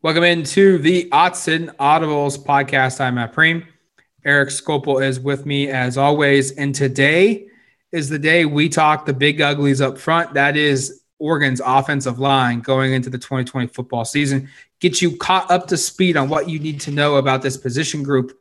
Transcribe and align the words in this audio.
Welcome 0.00 0.22
into 0.22 0.78
the 0.78 1.08
Autzen 1.10 1.74
Audibles 1.74 2.38
podcast. 2.38 3.00
I'm 3.00 3.16
Matt 3.16 3.34
Prehm. 3.34 3.66
Eric 4.24 4.50
Skopil 4.50 5.04
is 5.04 5.18
with 5.18 5.44
me 5.44 5.70
as 5.70 5.98
always. 5.98 6.52
And 6.52 6.72
today 6.72 7.48
is 7.90 8.08
the 8.08 8.18
day 8.20 8.44
we 8.44 8.68
talk 8.68 9.06
the 9.06 9.12
big 9.12 9.40
uglies 9.40 9.80
up 9.80 9.98
front. 9.98 10.34
That 10.34 10.56
is 10.56 11.02
Oregon's 11.18 11.60
offensive 11.60 12.20
line 12.20 12.60
going 12.60 12.92
into 12.92 13.10
the 13.10 13.18
2020 13.18 13.66
football 13.66 14.04
season. 14.04 14.48
Get 14.78 15.02
you 15.02 15.16
caught 15.16 15.50
up 15.50 15.66
to 15.66 15.76
speed 15.76 16.16
on 16.16 16.28
what 16.28 16.48
you 16.48 16.60
need 16.60 16.80
to 16.82 16.92
know 16.92 17.16
about 17.16 17.42
this 17.42 17.56
position 17.56 18.04
group 18.04 18.38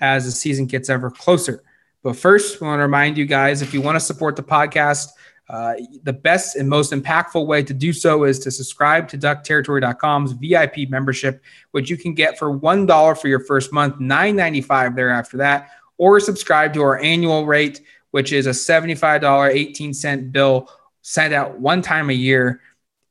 as 0.00 0.26
the 0.26 0.30
season 0.30 0.66
gets 0.66 0.88
ever 0.88 1.10
closer. 1.10 1.64
But 2.04 2.14
first, 2.14 2.60
we 2.60 2.68
want 2.68 2.78
to 2.78 2.84
remind 2.84 3.18
you 3.18 3.26
guys 3.26 3.62
if 3.62 3.74
you 3.74 3.80
want 3.80 3.96
to 3.96 4.00
support 4.00 4.36
the 4.36 4.44
podcast, 4.44 5.08
uh, 5.50 5.74
the 6.04 6.12
best 6.12 6.54
and 6.54 6.68
most 6.68 6.92
impactful 6.92 7.44
way 7.44 7.60
to 7.60 7.74
do 7.74 7.92
so 7.92 8.22
is 8.22 8.38
to 8.38 8.52
subscribe 8.52 9.08
to 9.08 9.18
duckterritory.com's 9.18 10.30
VIP 10.30 10.88
membership, 10.88 11.42
which 11.72 11.90
you 11.90 11.96
can 11.96 12.14
get 12.14 12.38
for 12.38 12.56
$1 12.56 13.18
for 13.18 13.26
your 13.26 13.40
first 13.40 13.72
month, 13.72 13.96
$9.95 13.96 14.94
thereafter 14.94 15.38
that, 15.38 15.70
or 15.98 16.20
subscribe 16.20 16.72
to 16.74 16.82
our 16.82 17.00
annual 17.00 17.46
rate, 17.46 17.80
which 18.12 18.32
is 18.32 18.46
a 18.46 18.50
$75, 18.50 19.50
18 19.50 19.92
cent 19.92 20.30
bill 20.30 20.70
sent 21.02 21.34
out 21.34 21.58
one 21.58 21.82
time 21.82 22.10
a 22.10 22.14
year. 22.14 22.60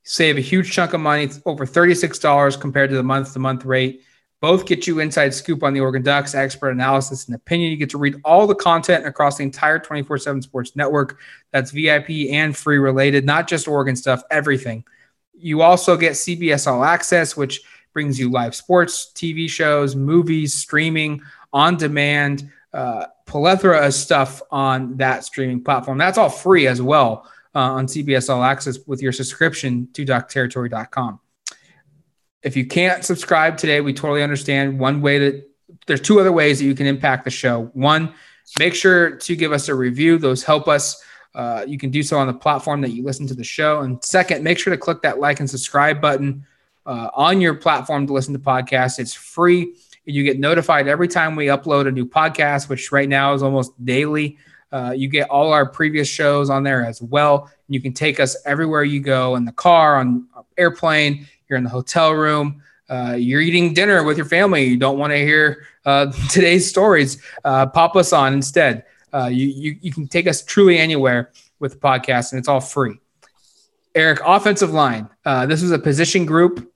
Save 0.04 0.38
a 0.38 0.42
huge 0.42 0.72
chunk 0.72 0.94
of 0.94 1.02
money, 1.02 1.30
over 1.46 1.66
$36 1.66 2.62
compared 2.62 2.90
to 2.90 2.96
the 2.96 3.04
month 3.04 3.34
to 3.34 3.40
month 3.40 3.66
rate. 3.66 4.04
Both 4.42 4.66
get 4.66 4.88
you 4.88 5.00
inside 5.00 5.34
scoop 5.34 5.64
on 5.64 5.74
the 5.74 5.82
Oregon 5.82 6.02
Ducks, 6.02 6.34
expert 6.34 6.70
analysis 6.70 7.28
and 7.28 7.36
opinion. 7.36 7.72
You 7.72 7.78
get 7.78 7.90
to 7.90 7.98
read 7.98 8.22
all 8.24 8.48
the 8.48 8.56
content 8.56 9.06
across 9.06 9.38
the 9.38 9.44
entire 9.44 9.80
24 9.80 10.18
7 10.18 10.42
sports 10.42 10.76
network. 10.76 11.20
That's 11.52 11.72
VIP 11.72 12.32
and 12.32 12.56
free 12.56 12.78
related, 12.78 13.26
not 13.26 13.48
just 13.48 13.68
Oregon 13.68 13.98
stuff, 13.98 14.24
everything. 14.32 14.86
You 15.34 15.62
also 15.62 15.98
get 15.98 16.14
CBS 16.14 16.68
All 16.68 16.86
Access, 16.86 17.36
which 17.36 17.62
brings 17.94 18.18
you 18.18 18.30
live 18.30 18.56
sports, 18.56 19.12
TV 19.14 19.50
shows, 19.50 19.96
movies, 19.96 20.54
streaming, 20.54 21.22
on 21.52 21.76
demand, 21.76 22.50
uh, 22.74 23.08
plethora 23.26 23.88
of 23.88 23.94
stuff 23.94 24.42
on 24.52 24.96
that 24.98 25.26
streaming 25.26 25.64
platform. 25.64 25.98
That's 25.98 26.18
all 26.18 26.30
free 26.30 26.68
as 26.68 26.82
well 26.82 27.30
uh, 27.56 27.60
on 27.60 27.88
CBS 27.88 28.34
All 28.34 28.44
Access 28.44 28.80
with 28.88 29.02
your 29.02 29.12
subscription 29.12 29.90
to 29.94 30.06
duckterritory.com 30.06 31.20
if 32.44 32.56
you 32.56 32.66
can't 32.66 33.04
subscribe 33.04 33.58
today, 33.58 33.82
we 33.82 33.94
totally 33.94 34.24
understand. 34.24 34.80
One 34.80 35.02
way 35.02 35.20
that 35.20 35.50
there's 35.88 36.02
two 36.02 36.20
other 36.20 36.32
ways 36.32 36.60
that 36.60 36.66
you 36.66 36.76
can 36.76 36.88
impact 36.88 37.26
the 37.26 37.32
show. 37.32 37.70
One, 37.74 38.14
make 38.58 38.76
sure 38.76 39.18
to 39.18 39.36
give 39.36 39.52
us 39.52 39.68
a 39.68 39.76
review. 39.76 40.18
Those 40.18 40.44
help 40.44 40.68
us. 40.68 41.04
Uh, 41.36 41.64
you 41.68 41.78
can 41.78 41.90
do 41.90 42.02
so 42.02 42.18
on 42.18 42.28
the 42.28 42.34
platform 42.34 42.82
that 42.82 42.92
you 42.92 43.04
listen 43.04 43.28
to 43.28 43.36
the 43.36 43.44
show. 43.44 43.82
And 43.82 44.04
second, 44.04 44.44
make 44.44 44.58
sure 44.58 44.72
to 44.72 44.78
click 44.78 45.02
that 45.04 45.20
like 45.20 45.40
and 45.40 45.50
subscribe 45.50 46.02
button 46.02 46.46
uh, 46.86 47.10
on 47.14 47.40
your 47.40 47.54
platform 47.54 48.08
to 48.08 48.14
listen 48.14 48.34
to 48.34 48.40
podcasts. 48.40 49.00
It's 49.00 49.14
free. 49.14 49.76
You 50.06 50.24
get 50.24 50.40
notified 50.40 50.88
every 50.88 51.08
time 51.08 51.36
we 51.36 51.48
upload 51.48 51.88
a 51.88 51.92
new 51.92 52.06
podcast, 52.06 52.68
which 52.68 52.92
right 52.92 53.08
now 53.08 53.34
is 53.34 53.44
almost 53.44 53.74
daily. 53.86 54.38
Uh, 54.72 54.94
you 54.96 55.08
get 55.08 55.30
all 55.30 55.52
our 55.54 55.68
previous 55.68 56.08
shows 56.08 56.50
on 56.50 56.64
there 56.64 56.86
as 56.86 57.02
well. 57.02 57.52
You 57.68 57.82
can 57.82 57.94
take 57.94 58.20
us 58.20 58.36
everywhere 58.46 58.84
you 58.84 59.00
go 59.00 59.36
in 59.36 59.46
the 59.46 59.52
car, 59.52 59.98
on 59.98 60.28
airplane 60.58 61.28
you're 61.50 61.58
in 61.58 61.64
the 61.64 61.70
hotel 61.70 62.14
room, 62.14 62.62
uh, 62.90 63.16
you're 63.18 63.42
eating 63.42 63.74
dinner 63.74 64.04
with 64.04 64.18
your 64.18 64.26
family, 64.26 64.64
you 64.66 64.78
don't 64.78 64.98
want 64.98 65.12
to 65.12 65.18
hear 65.18 65.66
uh, 65.86 66.12
today's 66.30 66.70
stories, 66.70 67.22
uh, 67.44 67.66
pop 67.66 67.96
us 67.96 68.14
on 68.14 68.34
instead. 68.34 68.86
Uh, 69.12 69.26
you, 69.26 69.48
you, 69.48 69.78
you 69.82 69.92
can 69.92 70.08
take 70.08 70.28
us 70.28 70.44
truly 70.44 70.78
anywhere 70.78 71.32
with 71.60 71.74
the 71.74 71.80
podcast, 71.80 72.32
and 72.32 72.40
it's 72.40 72.48
all 72.48 72.62
free. 72.62 73.00
Eric, 73.96 74.20
offensive 74.26 74.72
line. 74.72 75.10
Uh, 75.26 75.46
this 75.46 75.62
was 75.62 75.72
a 75.72 75.80
position 75.80 76.26
group 76.26 76.72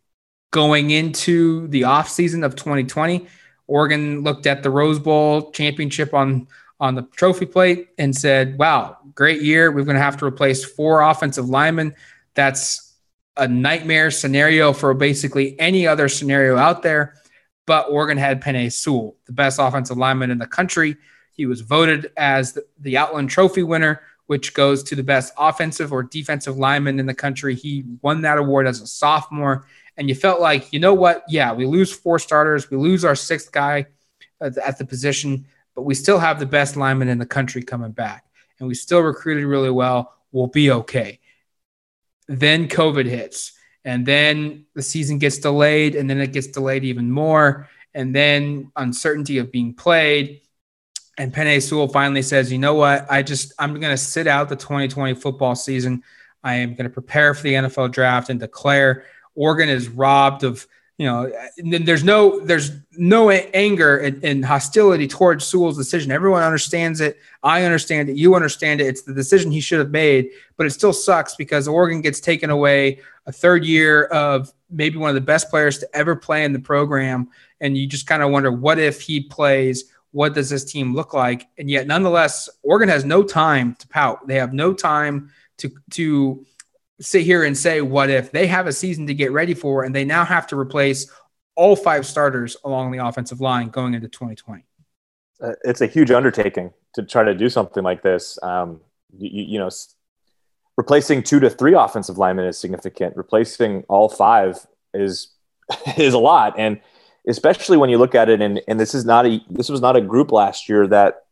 going 0.51 0.91
into 0.91 1.67
the 1.67 1.83
off 1.83 2.09
season 2.09 2.43
of 2.43 2.55
2020. 2.55 3.27
Oregon 3.67 4.21
looked 4.23 4.47
at 4.47 4.63
the 4.63 4.69
Rose 4.69 4.99
Bowl 4.99 5.51
championship 5.51 6.13
on 6.13 6.47
on 6.79 6.95
the 6.95 7.03
trophy 7.15 7.45
plate 7.45 7.89
and 7.97 8.15
said, 8.15 8.57
"Wow, 8.57 8.97
great 9.15 9.41
year. 9.41 9.71
We're 9.71 9.85
going 9.85 9.95
to 9.95 10.01
have 10.01 10.17
to 10.17 10.25
replace 10.25 10.65
four 10.65 11.01
offensive 11.01 11.47
linemen. 11.47 11.95
That's 12.33 12.82
a 13.37 13.47
nightmare 13.47 14.11
scenario 14.11 14.73
for 14.73 14.93
basically 14.93 15.59
any 15.59 15.87
other 15.87 16.07
scenario 16.07 16.57
out 16.57 16.83
there. 16.83 17.15
But 17.65 17.89
Oregon 17.89 18.17
had 18.17 18.41
Penei 18.41 18.71
Sewell, 18.71 19.15
the 19.25 19.31
best 19.31 19.59
offensive 19.59 19.97
lineman 19.97 20.31
in 20.31 20.37
the 20.37 20.47
country. 20.47 20.97
He 21.31 21.45
was 21.45 21.61
voted 21.61 22.11
as 22.17 22.57
the 22.79 22.97
Outland 22.97 23.29
Trophy 23.29 23.63
winner, 23.63 24.01
which 24.27 24.53
goes 24.53 24.83
to 24.83 24.95
the 24.95 25.03
best 25.03 25.33
offensive 25.37 25.91
or 25.91 26.03
defensive 26.03 26.57
lineman 26.57 26.99
in 26.99 27.05
the 27.05 27.13
country. 27.13 27.55
He 27.55 27.85
won 28.01 28.21
that 28.21 28.37
award 28.37 28.67
as 28.67 28.81
a 28.81 28.87
sophomore. 28.87 29.65
And 29.97 30.09
you 30.09 30.15
felt 30.15 30.41
like, 30.41 30.73
you 30.73 30.79
know 30.79 30.93
what? 30.93 31.23
Yeah, 31.27 31.53
we 31.53 31.65
lose 31.65 31.91
four 31.91 32.19
starters, 32.19 32.69
we 32.69 32.77
lose 32.77 33.05
our 33.05 33.15
sixth 33.15 33.51
guy 33.51 33.87
at 34.41 34.77
the 34.77 34.85
position, 34.85 35.45
but 35.75 35.83
we 35.83 35.95
still 35.95 36.19
have 36.19 36.39
the 36.39 36.45
best 36.45 36.75
lineman 36.75 37.09
in 37.09 37.17
the 37.17 37.25
country 37.25 37.63
coming 37.63 37.91
back. 37.91 38.25
And 38.59 38.67
we 38.67 38.75
still 38.75 38.99
recruited 38.99 39.45
really 39.45 39.71
well. 39.71 40.13
We'll 40.31 40.47
be 40.47 40.71
okay. 40.71 41.19
Then 42.27 42.67
COVID 42.67 43.05
hits, 43.05 43.53
and 43.85 44.05
then 44.05 44.65
the 44.73 44.81
season 44.81 45.17
gets 45.17 45.39
delayed, 45.39 45.95
and 45.95 46.09
then 46.09 46.19
it 46.19 46.31
gets 46.31 46.47
delayed 46.47 46.83
even 46.83 47.11
more, 47.11 47.69
and 47.93 48.15
then 48.15 48.71
uncertainty 48.75 49.37
of 49.37 49.51
being 49.51 49.73
played. 49.73 50.41
And 51.17 51.33
Penei 51.33 51.61
Sewell 51.61 51.87
finally 51.87 52.21
says, 52.21 52.51
"You 52.51 52.59
know 52.59 52.75
what? 52.75 53.05
I 53.09 53.21
just 53.21 53.53
I'm 53.59 53.79
going 53.79 53.93
to 53.93 53.97
sit 53.97 54.27
out 54.27 54.49
the 54.49 54.55
2020 54.55 55.13
football 55.15 55.55
season. 55.55 56.03
I 56.43 56.55
am 56.55 56.71
going 56.75 56.85
to 56.85 56.89
prepare 56.89 57.33
for 57.33 57.43
the 57.43 57.53
NFL 57.53 57.91
draft 57.91 58.29
and 58.29 58.39
declare 58.39 59.05
Oregon 59.35 59.69
is 59.69 59.89
robbed 59.89 60.43
of." 60.43 60.65
You 60.97 61.07
know, 61.07 61.31
there's 61.57 62.03
no 62.03 62.39
there's 62.41 62.71
no 62.91 63.31
anger 63.31 63.97
and, 63.97 64.23
and, 64.23 64.45
hostility 64.45 65.07
towards 65.07 65.43
Sewell's 65.43 65.75
decision. 65.75 66.11
Everyone 66.11 66.43
understands 66.43 67.01
it. 67.01 67.17
I 67.41 67.63
understand 67.63 68.09
it. 68.09 68.15
You 68.15 68.35
understand 68.35 68.79
it. 68.79 68.85
It's 68.85 69.01
the 69.01 69.13
decision 69.13 69.51
he 69.51 69.59
should 69.59 69.79
have 69.79 69.89
made, 69.89 70.29
but 70.55 70.67
it 70.67 70.69
still 70.69 70.93
sucks 70.93 71.35
because 71.35 71.67
Oregon 71.67 72.01
gets 72.01 72.19
taken 72.19 72.51
away 72.51 72.99
a 73.25 73.31
third 73.31 73.65
year 73.65 74.05
of 74.05 74.53
maybe 74.69 74.97
one 74.97 75.09
of 75.09 75.15
the 75.15 75.21
best 75.21 75.49
players 75.49 75.79
to 75.79 75.89
ever 75.95 76.15
play 76.15 76.43
in 76.43 76.53
the 76.53 76.59
program, 76.59 77.27
and 77.59 77.75
you 77.75 77.87
just 77.87 78.05
kind 78.05 78.21
of 78.21 78.29
wonder 78.29 78.51
what 78.51 78.77
if 78.77 79.01
he 79.01 79.21
plays. 79.21 79.85
What 80.11 80.35
does 80.35 80.47
this 80.47 80.63
team 80.63 80.93
look 80.93 81.15
like? 81.15 81.47
And 81.57 81.71
yet, 81.71 81.87
nonetheless, 81.87 82.47
Oregon 82.61 82.89
has 82.89 83.03
no 83.03 83.23
time 83.23 83.73
to 83.79 83.87
pout. 83.87 84.27
They 84.27 84.35
have 84.35 84.53
no 84.53 84.73
time 84.75 85.31
to 85.57 85.71
to 85.91 86.45
sit 87.03 87.23
here 87.23 87.43
and 87.43 87.57
say 87.57 87.81
what 87.81 88.09
if? 88.09 88.31
They 88.31 88.47
have 88.47 88.67
a 88.67 88.73
season 88.73 89.07
to 89.07 89.13
get 89.13 89.31
ready 89.31 89.53
for 89.53 89.83
and 89.83 89.93
they 89.93 90.05
now 90.05 90.25
have 90.25 90.47
to 90.47 90.59
replace 90.59 91.11
all 91.55 91.75
five 91.75 92.05
starters 92.05 92.57
along 92.63 92.91
the 92.91 93.05
offensive 93.05 93.39
line 93.39 93.69
going 93.69 93.93
into 93.93 94.07
2020 94.07 94.65
uh, 95.43 95.51
it's 95.63 95.81
a 95.81 95.87
huge 95.87 96.09
undertaking 96.09 96.71
to 96.93 97.03
try 97.03 97.23
to 97.23 97.35
do 97.35 97.49
something 97.49 97.83
like 97.83 98.01
this. 98.01 98.39
Um, 98.41 98.79
you, 99.17 99.43
you, 99.45 99.59
know 99.59 99.69
replacing 100.77 101.21
two 101.21 101.39
to 101.39 101.49
three 101.49 101.73
offensive 101.73 102.17
linemen 102.17 102.45
is 102.45 102.57
significant. 102.57 103.17
Replacing 103.17 103.83
all 103.89 104.09
five 104.09 104.65
is 104.93 105.33
is 105.97 106.13
a 106.13 106.19
lot. 106.19 106.57
And 106.57 106.79
especially 107.27 107.77
when 107.77 107.89
you 107.89 107.97
look 107.97 108.15
at 108.15 108.29
it 108.29 108.41
and, 108.41 108.61
and 108.67 108.79
this 108.79 108.93
is 108.93 109.05
not 109.05 109.25
a 109.25 109.41
this 109.49 109.69
was 109.69 109.81
not 109.81 109.95
a 109.95 110.01
group 110.01 110.31
last 110.31 110.69
year 110.69 110.87
that 110.87 111.25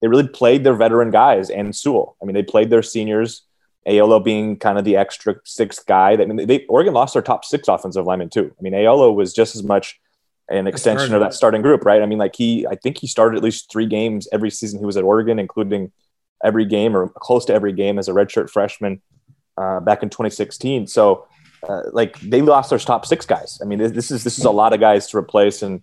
they 0.00 0.08
really 0.08 0.28
played 0.28 0.64
their 0.64 0.74
veteran 0.74 1.10
guys 1.10 1.48
and 1.48 1.74
Sewell. 1.74 2.16
I 2.20 2.26
mean, 2.26 2.34
they 2.34 2.42
played 2.42 2.70
their 2.70 2.82
seniors 2.82 3.42
Aiello 3.86 4.22
being 4.22 4.56
kind 4.56 4.78
of 4.78 4.84
the 4.84 4.96
extra 4.96 5.36
sixth 5.44 5.86
guy. 5.86 6.12
I 6.12 6.24
mean, 6.24 6.46
they, 6.46 6.64
Oregon 6.66 6.94
lost 6.94 7.14
their 7.14 7.22
top 7.22 7.44
six 7.44 7.68
offensive 7.68 8.06
linemen 8.06 8.30
too. 8.30 8.54
I 8.58 8.62
mean, 8.62 8.72
Aiello 8.72 9.14
was 9.14 9.32
just 9.32 9.54
as 9.54 9.62
much 9.62 10.00
an 10.48 10.66
extension 10.66 11.14
of 11.14 11.20
that 11.20 11.34
starting 11.34 11.62
group, 11.62 11.84
right? 11.84 12.02
I 12.02 12.06
mean, 12.06 12.18
like 12.18 12.36
he, 12.36 12.66
I 12.66 12.74
think 12.76 12.98
he 12.98 13.06
started 13.06 13.36
at 13.36 13.42
least 13.42 13.70
three 13.70 13.86
games 13.86 14.28
every 14.32 14.50
season 14.50 14.78
he 14.78 14.86
was 14.86 14.96
at 14.96 15.04
Oregon, 15.04 15.38
including 15.38 15.92
every 16.44 16.64
game 16.64 16.96
or 16.96 17.08
close 17.08 17.44
to 17.46 17.54
every 17.54 17.72
game 17.72 17.98
as 17.98 18.08
a 18.08 18.12
redshirt 18.12 18.50
freshman 18.50 19.00
uh, 19.56 19.80
back 19.80 20.02
in 20.02 20.10
2016. 20.10 20.86
So, 20.86 21.26
uh, 21.66 21.82
like 21.92 22.20
they 22.20 22.42
lost 22.42 22.70
their 22.70 22.78
top 22.78 23.06
six 23.06 23.24
guys. 23.24 23.58
I 23.62 23.64
mean, 23.64 23.78
this 23.78 24.10
is 24.10 24.22
this 24.22 24.38
is 24.38 24.44
a 24.44 24.50
lot 24.50 24.74
of 24.74 24.80
guys 24.80 25.08
to 25.08 25.16
replace, 25.16 25.62
and 25.62 25.82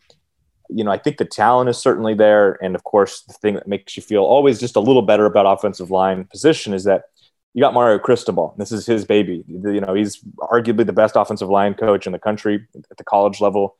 you 0.69 0.83
know, 0.83 0.92
I 0.92 0.97
think 0.97 1.18
the 1.18 1.25
talent 1.25 1.69
is 1.69 1.77
certainly 1.80 2.13
there, 2.13 2.63
and 2.63 2.75
of 2.75 2.83
course, 2.83 3.21
the 3.24 3.33
thing 3.33 3.56
that 3.56 3.68
makes 3.68 3.97
you 3.97 4.04
feel 4.04 4.24
always 4.24 4.59
just 4.59 4.75
a 4.75 4.80
little 4.80 5.01
better 5.01 5.25
about 5.25 5.47
offensive 5.47 5.89
line 5.89 6.25
position 6.25 6.75
is 6.75 6.83
that 6.83 7.06
you 7.53 7.62
got 7.62 7.74
Mario 7.74 8.00
Cristobal. 8.00 8.56
This 8.57 8.71
is 8.71 8.86
his 8.86 9.06
baby. 9.06 9.44
You 9.48 9.81
know, 9.81 9.94
he's 9.94 10.21
arguably 10.39 10.86
the 10.86 10.94
best 10.94 11.15
offensive 11.15 11.50
line 11.50 11.74
coach 11.74 12.06
in 12.06 12.13
the 12.13 12.19
country 12.19 12.68
at 12.75 12.98
the 12.98 13.03
college 13.03 13.42
level. 13.42 13.77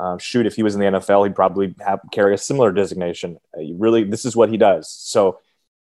Um, 0.00 0.18
shoot, 0.18 0.46
if 0.46 0.56
he 0.56 0.62
was 0.62 0.74
in 0.74 0.80
the 0.80 0.86
NFL, 0.86 1.26
he'd 1.26 1.36
probably 1.36 1.74
have 1.84 2.00
carry 2.10 2.34
a 2.34 2.38
similar 2.38 2.72
designation. 2.72 3.38
Uh, 3.56 3.74
really, 3.74 4.04
this 4.04 4.24
is 4.24 4.34
what 4.34 4.48
he 4.48 4.56
does. 4.56 4.90
So, 4.90 5.38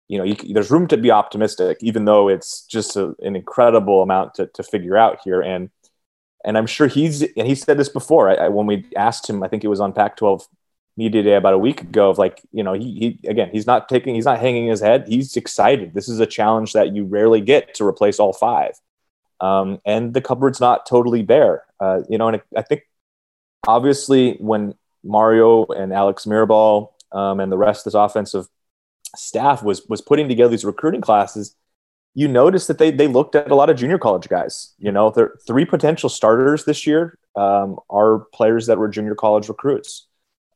you 0.10 0.18
know, 0.18 0.26
you, 0.26 0.36
there's 0.54 0.70
room 0.70 0.88
to 0.88 0.98
be 0.98 1.12
optimistic, 1.12 1.78
even 1.82 2.04
though 2.04 2.28
it's 2.28 2.66
just 2.66 2.98
a, 2.98 3.16
an 3.22 3.38
incredible 3.38 4.02
amount 4.02 4.36
to, 4.36 4.48
to 4.48 4.64
figure 4.64 4.98
out 4.98 5.20
here. 5.24 5.42
And 5.42 5.70
and 6.44 6.58
I'm 6.58 6.68
sure 6.68 6.88
he's 6.88 7.22
and 7.22 7.48
he 7.48 7.56
said 7.56 7.78
this 7.78 7.90
before. 7.90 8.30
I, 8.30 8.34
I, 8.46 8.50
when 8.50 8.66
we 8.66 8.86
asked 8.98 9.30
him, 9.30 9.42
I 9.42 9.48
think 9.48 9.64
it 9.64 9.70
was 9.70 9.80
on 9.80 9.94
Pac-12 9.94 10.46
media 10.98 11.24
day 11.24 11.36
about 11.36 11.54
a 11.54 11.58
week 11.58 11.82
ago 11.82 12.10
of 12.10 12.18
like 12.18 12.42
you 12.52 12.64
know 12.64 12.74
he, 12.74 13.18
he 13.22 13.28
again 13.28 13.50
he's 13.52 13.66
not 13.66 13.88
taking 13.88 14.14
he's 14.14 14.26
not 14.26 14.40
hanging 14.40 14.68
his 14.68 14.82
head 14.82 15.08
he's 15.08 15.36
excited 15.38 15.94
this 15.94 16.10
is 16.10 16.20
a 16.20 16.26
challenge 16.26 16.74
that 16.74 16.94
you 16.94 17.06
rarely 17.06 17.42
get 17.42 17.74
to 17.74 17.86
replace 17.86 18.20
all 18.20 18.34
five 18.34 18.74
um, 19.40 19.80
and 19.86 20.14
the 20.14 20.22
cupboard's 20.22 20.60
not 20.60 20.86
totally 20.86 21.24
bare 21.24 21.64
uh, 21.80 22.02
you 22.10 22.18
know 22.18 22.28
and 22.28 22.42
i 22.56 22.62
think 22.62 22.84
obviously, 23.68 24.36
when 24.40 24.76
Mario 25.04 25.66
and 25.66 25.94
Alex 25.94 26.26
Mirabal 26.26 26.92
um, 27.12 27.40
and 27.40 27.52
the 27.52 27.58
rest 27.58 27.82
of 27.82 27.92
this 27.92 27.98
offensive 27.98 28.48
staff 29.16 29.62
was 29.64 29.86
was 29.88 30.02
putting 30.02 30.28
together 30.28 30.50
these 30.50 30.66
recruiting 30.66 31.02
classes, 31.02 31.56
you 32.14 32.28
notice 32.28 32.68
that 32.68 32.78
they 32.78 32.92
they 32.92 33.08
looked 33.08 33.36
at 33.36 33.52
a 33.52 33.56
lot 33.56 33.70
of 33.70 33.78
junior 33.78 33.98
college 33.98 34.30
guys. 34.30 34.74
You 34.78 34.92
know, 34.92 35.10
there 35.10 35.34
three 35.46 35.66
potential 35.66 36.10
starters 36.10 36.66
this 36.66 36.86
year 36.86 37.18
um, 37.36 37.80
are 37.90 38.20
players 38.34 38.68
that 38.68 38.78
were 38.78 38.88
junior 38.88 39.16
college 39.16 39.50
recruits. 39.50 40.08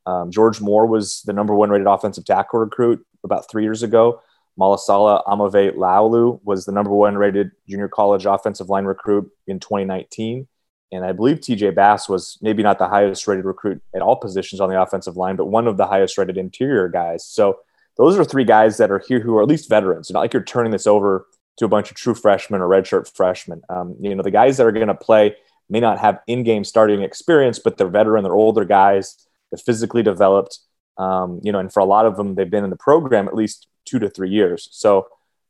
Um, 0.06 0.30
George 0.30 0.60
Moore 0.60 0.86
was 0.86 1.22
the 1.22 1.32
number 1.32 1.54
one 1.54 1.70
rated 1.70 1.86
offensive 1.86 2.24
tackle 2.24 2.60
recruit 2.60 3.04
about 3.24 3.50
three 3.50 3.64
years 3.64 3.82
ago. 3.82 4.22
Malasala 4.58 5.24
Aumavae-Laulu 5.26 6.40
was 6.44 6.64
the 6.64 6.72
number 6.72 6.90
one 6.90 7.16
rated 7.16 7.50
junior 7.68 7.88
college 7.88 8.24
offensive 8.24 8.70
line 8.70 8.84
recruit 8.84 9.30
in 9.46 9.60
2019. 9.60 10.46
And 10.92 11.04
I 11.04 11.12
believe 11.12 11.38
TJ 11.38 11.74
Bass 11.74 12.08
was 12.08 12.38
maybe 12.40 12.62
not 12.62 12.78
the 12.78 12.88
highest 12.88 13.26
rated 13.26 13.44
recruit 13.44 13.82
at 13.94 14.02
all 14.02 14.16
positions 14.16 14.60
on 14.60 14.70
the 14.70 14.80
offensive 14.80 15.16
line, 15.16 15.36
but 15.36 15.46
one 15.46 15.66
of 15.66 15.76
the 15.76 15.86
highest 15.86 16.16
rated 16.16 16.38
interior 16.38 16.88
guys. 16.88 17.26
So 17.26 17.58
those 17.96 18.18
are 18.18 18.24
three 18.24 18.44
guys 18.44 18.76
that 18.78 18.90
are 18.90 19.02
here 19.06 19.20
who 19.20 19.36
are 19.36 19.42
at 19.42 19.48
least 19.48 19.68
veterans. 19.68 20.10
not 20.10 20.20
like 20.20 20.32
you're 20.32 20.42
turning 20.42 20.72
this 20.72 20.86
over 20.86 21.26
to 21.56 21.64
a 21.64 21.68
bunch 21.68 21.90
of 21.90 21.96
true 21.96 22.14
freshmen 22.14 22.60
or 22.60 22.68
redshirt 22.68 23.14
freshmen. 23.14 23.62
Um, 23.68 23.96
you 24.00 24.14
know, 24.14 24.22
the 24.22 24.30
guys 24.30 24.56
that 24.56 24.66
are 24.66 24.72
going 24.72 24.86
to 24.88 24.94
play 24.94 25.34
may 25.68 25.80
not 25.80 25.98
have 25.98 26.20
in-game 26.26 26.64
starting 26.64 27.02
experience, 27.02 27.58
but 27.58 27.76
they're 27.76 27.88
veteran, 27.88 28.22
they're 28.22 28.34
older 28.34 28.64
guys, 28.64 29.25
they're 29.50 29.58
physically 29.58 30.02
developed. 30.02 30.60
Um, 30.98 31.40
you 31.42 31.52
know, 31.52 31.58
and 31.58 31.72
for 31.72 31.80
a 31.80 31.84
lot 31.84 32.06
of 32.06 32.16
them, 32.16 32.34
they've 32.34 32.50
been 32.50 32.64
in 32.64 32.70
the 32.70 32.76
program 32.76 33.28
at 33.28 33.34
least 33.34 33.68
two 33.84 33.98
to 33.98 34.08
three 34.08 34.30
years. 34.30 34.68
So, 34.72 35.08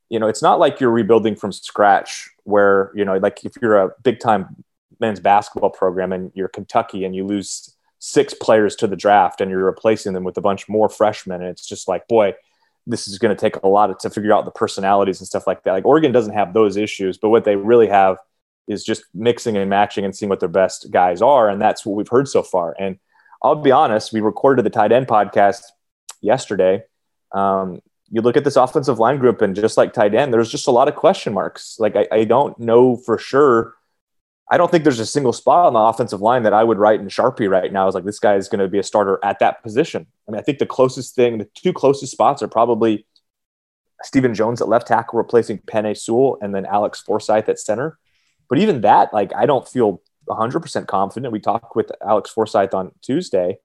you 0.09 0.19
know, 0.19 0.27
it's 0.27 0.41
not 0.41 0.59
like 0.59 0.79
you're 0.79 0.91
rebuilding 0.91 1.35
from 1.35 1.51
scratch 1.51 2.29
where, 2.43 2.91
you 2.95 3.05
know, 3.05 3.17
like 3.17 3.43
if 3.45 3.53
you're 3.61 3.77
a 3.77 3.91
big 4.03 4.19
time 4.19 4.63
men's 4.99 5.19
basketball 5.19 5.69
program 5.69 6.11
and 6.11 6.31
you're 6.33 6.47
Kentucky 6.47 7.05
and 7.05 7.15
you 7.15 7.25
lose 7.25 7.75
six 7.99 8.33
players 8.33 8.75
to 8.77 8.87
the 8.87 8.95
draft 8.95 9.41
and 9.41 9.49
you're 9.49 9.65
replacing 9.65 10.13
them 10.13 10.23
with 10.23 10.37
a 10.37 10.41
bunch 10.41 10.69
more 10.69 10.89
freshmen. 10.89 11.41
And 11.41 11.49
it's 11.49 11.65
just 11.65 11.87
like, 11.87 12.07
boy, 12.07 12.35
this 12.85 13.07
is 13.07 13.17
going 13.17 13.35
to 13.35 13.39
take 13.39 13.57
a 13.63 13.67
lot 13.67 13.89
of, 13.89 13.97
to 13.99 14.09
figure 14.09 14.33
out 14.33 14.45
the 14.45 14.51
personalities 14.51 15.19
and 15.19 15.27
stuff 15.27 15.47
like 15.47 15.63
that. 15.63 15.71
Like 15.73 15.85
Oregon 15.85 16.11
doesn't 16.11 16.33
have 16.33 16.53
those 16.53 16.77
issues, 16.77 17.17
but 17.17 17.29
what 17.29 17.43
they 17.43 17.55
really 17.55 17.87
have 17.87 18.17
is 18.67 18.83
just 18.83 19.03
mixing 19.13 19.57
and 19.57 19.69
matching 19.69 20.05
and 20.05 20.15
seeing 20.15 20.29
what 20.29 20.39
their 20.39 20.49
best 20.49 20.91
guys 20.91 21.21
are. 21.21 21.49
And 21.49 21.61
that's 21.61 21.85
what 21.85 21.95
we've 21.95 22.07
heard 22.07 22.27
so 22.27 22.43
far. 22.43 22.75
And 22.79 22.97
I'll 23.47 23.55
be 23.55 23.71
honest, 23.71 24.13
we 24.13 24.21
recorded 24.21 24.65
the 24.65 24.69
tight 24.69 24.91
end 24.91 25.07
podcast 25.07 25.63
yesterday. 26.21 26.83
Um, 27.31 27.81
you 28.09 28.21
look 28.21 28.37
at 28.37 28.43
this 28.43 28.55
offensive 28.55 28.99
line 28.99 29.17
group 29.17 29.41
and 29.41 29.55
just 29.55 29.77
like 29.77 29.93
tight 29.93 30.15
end, 30.15 30.33
there's 30.33 30.51
just 30.51 30.67
a 30.67 30.71
lot 30.71 30.87
of 30.87 30.95
question 30.95 31.33
marks. 31.33 31.77
Like 31.79 31.95
I, 31.95 32.07
I 32.11 32.23
don't 32.23 32.57
know 32.59 32.95
for 32.95 33.17
sure 33.17 33.73
I 34.49 34.57
don't 34.57 34.71
think 34.71 34.83
there's 34.83 34.99
a 34.99 35.05
single 35.05 35.33
spot 35.33 35.65
on 35.65 35.73
the 35.73 35.79
offensive 35.79 36.21
line 36.21 36.43
that 36.43 36.53
I 36.53 36.63
would 36.63 36.77
write 36.77 37.01
in 37.01 37.07
Sharpie 37.07 37.49
right 37.49 37.71
now. 37.71 37.87
Is 37.87 37.95
like 37.95 38.05
this 38.05 38.19
guy 38.19 38.35
is 38.35 38.47
going 38.47 38.59
to 38.59 38.67
be 38.67 38.79
a 38.79 38.83
starter 38.83 39.19
at 39.23 39.39
that 39.39 39.61
position. 39.61 40.07
I 40.27 40.31
mean, 40.31 40.39
I 40.39 40.43
think 40.43 40.59
the 40.59 40.65
closest 40.65 41.15
thing, 41.15 41.37
the 41.37 41.49
two 41.53 41.73
closest 41.73 42.13
spots 42.13 42.41
are 42.41 42.47
probably 42.47 43.05
Steven 44.03 44.33
Jones 44.33 44.61
at 44.61 44.69
left 44.69 44.87
tackle 44.87 45.17
replacing 45.17 45.59
Penei 45.59 45.97
Sewell, 45.97 46.37
and 46.41 46.55
then 46.55 46.65
Alex 46.65 47.01
Forsyth 47.01 47.49
at 47.49 47.59
center. 47.59 47.97
But 48.49 48.59
even 48.59 48.81
that, 48.81 49.13
like, 49.13 49.33
I 49.35 49.45
don't 49.45 49.67
feel 49.67 50.01
100% 50.27 50.87
confident. 50.87 51.31
We 51.31 51.39
talked 51.39 51.75
with 51.75 51.91
Alex 52.05 52.29
Forsyth 52.29 52.73
on 52.73 52.91
Tuesday, 53.01 53.57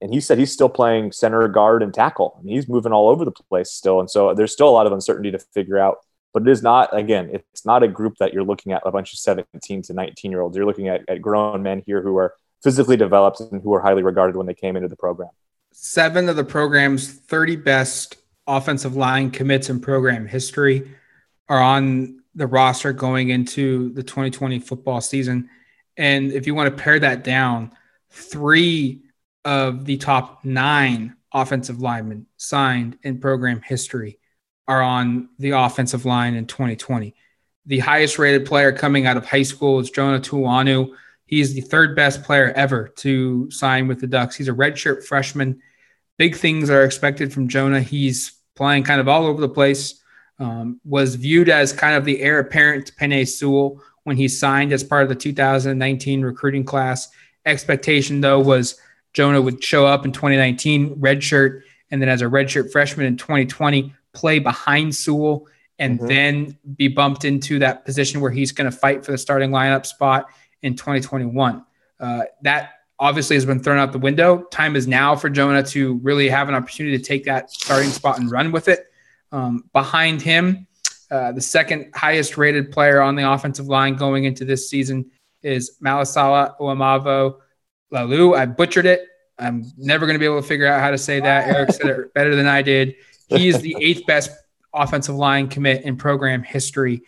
and 0.00 0.12
he 0.12 0.20
said 0.20 0.38
he's 0.38 0.52
still 0.52 0.68
playing 0.68 1.12
center, 1.12 1.46
guard, 1.48 1.82
and 1.82 1.92
tackle. 1.92 2.36
I 2.38 2.42
mean, 2.42 2.56
he's 2.56 2.68
moving 2.68 2.92
all 2.92 3.08
over 3.08 3.24
the 3.24 3.32
place 3.32 3.70
still, 3.70 4.00
and 4.00 4.10
so 4.10 4.34
there's 4.34 4.52
still 4.52 4.68
a 4.68 4.70
lot 4.70 4.86
of 4.86 4.92
uncertainty 4.92 5.30
to 5.30 5.38
figure 5.38 5.78
out 5.78 5.98
but 6.32 6.42
it 6.42 6.48
is 6.48 6.62
not 6.62 6.96
again 6.96 7.30
it's 7.32 7.66
not 7.66 7.82
a 7.82 7.88
group 7.88 8.16
that 8.18 8.32
you're 8.32 8.44
looking 8.44 8.72
at 8.72 8.82
a 8.84 8.90
bunch 8.90 9.12
of 9.12 9.18
17 9.18 9.82
to 9.82 9.92
19 9.92 10.30
year 10.30 10.40
olds 10.40 10.56
you're 10.56 10.66
looking 10.66 10.88
at, 10.88 11.02
at 11.08 11.20
grown 11.20 11.62
men 11.62 11.82
here 11.86 12.02
who 12.02 12.16
are 12.16 12.34
physically 12.62 12.96
developed 12.96 13.40
and 13.40 13.62
who 13.62 13.72
are 13.72 13.80
highly 13.80 14.02
regarded 14.02 14.36
when 14.36 14.46
they 14.46 14.54
came 14.54 14.76
into 14.76 14.88
the 14.88 14.96
program 14.96 15.30
seven 15.72 16.28
of 16.28 16.36
the 16.36 16.44
program's 16.44 17.12
30 17.12 17.56
best 17.56 18.16
offensive 18.46 18.96
line 18.96 19.30
commits 19.30 19.70
in 19.70 19.80
program 19.80 20.26
history 20.26 20.90
are 21.48 21.60
on 21.60 22.20
the 22.34 22.46
roster 22.46 22.92
going 22.92 23.30
into 23.30 23.92
the 23.94 24.02
2020 24.02 24.58
football 24.60 25.00
season 25.00 25.48
and 26.00 26.32
if 26.32 26.46
you 26.46 26.54
want 26.54 26.74
to 26.74 26.82
pare 26.82 26.98
that 26.98 27.22
down 27.22 27.72
three 28.10 29.02
of 29.44 29.84
the 29.84 29.98
top 29.98 30.44
nine 30.46 31.14
offensive 31.32 31.80
linemen 31.80 32.26
signed 32.38 32.98
in 33.02 33.20
program 33.20 33.60
history 33.60 34.18
are 34.66 34.80
on 34.80 35.28
the 35.38 35.50
offensive 35.50 36.06
line 36.06 36.34
in 36.34 36.46
2020. 36.46 37.14
The 37.66 37.80
highest 37.80 38.18
rated 38.18 38.46
player 38.46 38.72
coming 38.72 39.06
out 39.06 39.18
of 39.18 39.26
high 39.26 39.42
school 39.42 39.78
is 39.78 39.90
Jonah 39.90 40.20
Tauanu'u. 40.20 40.94
He 41.26 41.40
is 41.40 41.52
the 41.52 41.60
third 41.60 41.94
best 41.94 42.22
player 42.22 42.50
ever 42.56 42.88
to 42.96 43.50
sign 43.50 43.86
with 43.86 44.00
the 44.00 44.06
Ducks. 44.06 44.34
He's 44.34 44.48
a 44.48 44.52
redshirt 44.52 45.04
freshman. 45.04 45.60
Big 46.16 46.34
things 46.34 46.70
are 46.70 46.84
expected 46.84 47.30
from 47.30 47.48
Jonah. 47.48 47.82
He's 47.82 48.32
playing 48.56 48.84
kind 48.84 49.02
of 49.02 49.08
all 49.08 49.26
over 49.26 49.40
the 49.40 49.48
place. 49.48 50.02
Um, 50.38 50.80
was 50.84 51.16
viewed 51.16 51.50
as 51.50 51.74
kind 51.74 51.94
of 51.94 52.06
the 52.06 52.22
heir 52.22 52.38
apparent 52.38 52.86
to 52.86 52.94
Penei 52.94 53.28
Sewell 53.28 53.82
when 54.10 54.16
he 54.16 54.26
signed 54.26 54.72
as 54.72 54.82
part 54.82 55.04
of 55.04 55.08
the 55.08 55.14
2019 55.14 56.22
recruiting 56.22 56.64
class. 56.64 57.10
Expectation, 57.46 58.20
though, 58.20 58.40
was 58.40 58.76
Jonah 59.12 59.40
would 59.40 59.62
show 59.62 59.86
up 59.86 60.04
in 60.04 60.10
2019, 60.10 60.96
redshirt, 60.96 61.62
and 61.92 62.02
then 62.02 62.08
as 62.08 62.20
a 62.20 62.24
redshirt 62.24 62.72
freshman 62.72 63.06
in 63.06 63.16
2020, 63.16 63.94
play 64.12 64.40
behind 64.40 64.96
Sewell 64.96 65.46
and 65.78 66.00
mm-hmm. 66.00 66.08
then 66.08 66.58
be 66.74 66.88
bumped 66.88 67.24
into 67.24 67.60
that 67.60 67.84
position 67.84 68.20
where 68.20 68.32
he's 68.32 68.50
going 68.50 68.68
to 68.68 68.76
fight 68.76 69.04
for 69.04 69.12
the 69.12 69.18
starting 69.18 69.50
lineup 69.50 69.86
spot 69.86 70.26
in 70.62 70.74
2021. 70.74 71.64
Uh, 72.00 72.22
that 72.42 72.70
obviously 72.98 73.36
has 73.36 73.46
been 73.46 73.60
thrown 73.62 73.78
out 73.78 73.92
the 73.92 73.98
window. 74.00 74.42
Time 74.50 74.74
is 74.74 74.88
now 74.88 75.14
for 75.14 75.30
Jonah 75.30 75.62
to 75.62 76.00
really 76.02 76.28
have 76.28 76.48
an 76.48 76.56
opportunity 76.56 76.98
to 76.98 77.04
take 77.04 77.26
that 77.26 77.52
starting 77.52 77.90
spot 77.90 78.18
and 78.18 78.28
run 78.28 78.50
with 78.50 78.66
it. 78.66 78.90
Um, 79.30 79.70
behind 79.72 80.20
him, 80.20 80.66
uh, 81.10 81.32
the 81.32 81.40
second 81.40 81.90
highest 81.94 82.38
rated 82.38 82.70
player 82.70 83.00
on 83.00 83.16
the 83.16 83.30
offensive 83.30 83.66
line 83.66 83.96
going 83.96 84.24
into 84.24 84.44
this 84.44 84.70
season 84.70 85.10
is 85.42 85.78
Malasala 85.82 86.56
Uamavo 86.58 87.36
Lalu. 87.90 88.34
I 88.34 88.46
butchered 88.46 88.86
it. 88.86 89.06
I'm 89.38 89.64
never 89.76 90.06
going 90.06 90.14
to 90.14 90.18
be 90.18 90.26
able 90.26 90.40
to 90.40 90.46
figure 90.46 90.66
out 90.66 90.80
how 90.80 90.90
to 90.90 90.98
say 90.98 91.18
that. 91.20 91.48
Eric 91.48 91.72
said 91.72 91.86
it 91.86 92.14
better 92.14 92.36
than 92.36 92.46
I 92.46 92.62
did. 92.62 92.94
He 93.28 93.48
is 93.48 93.60
the 93.60 93.76
eighth 93.80 94.06
best 94.06 94.30
offensive 94.72 95.14
line 95.14 95.48
commit 95.48 95.82
in 95.82 95.96
program 95.96 96.42
history. 96.42 97.02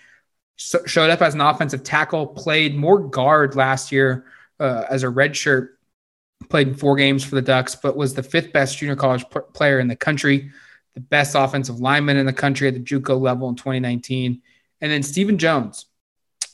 So, 0.56 0.84
showed 0.86 1.10
up 1.10 1.20
as 1.22 1.34
an 1.34 1.40
offensive 1.40 1.82
tackle, 1.82 2.26
played 2.26 2.74
more 2.74 2.98
guard 2.98 3.54
last 3.54 3.92
year 3.92 4.26
uh, 4.60 4.84
as 4.88 5.02
a 5.02 5.08
redshirt, 5.08 5.70
played 6.48 6.78
four 6.78 6.96
games 6.96 7.24
for 7.24 7.34
the 7.34 7.42
Ducks, 7.42 7.74
but 7.74 7.96
was 7.96 8.14
the 8.14 8.22
fifth 8.22 8.52
best 8.52 8.78
junior 8.78 8.96
college 8.96 9.24
p- 9.30 9.40
player 9.52 9.80
in 9.80 9.88
the 9.88 9.96
country, 9.96 10.50
the 10.94 11.00
best 11.00 11.34
offensive 11.34 11.80
lineman 11.80 12.16
in 12.16 12.26
the 12.26 12.32
country 12.32 12.68
at 12.68 12.74
the 12.74 12.80
JUCO 12.80 13.20
level 13.20 13.48
in 13.48 13.54
2019. 13.54 14.42
And 14.80 14.92
then 14.92 15.02
Steven 15.02 15.38
Jones, 15.38 15.86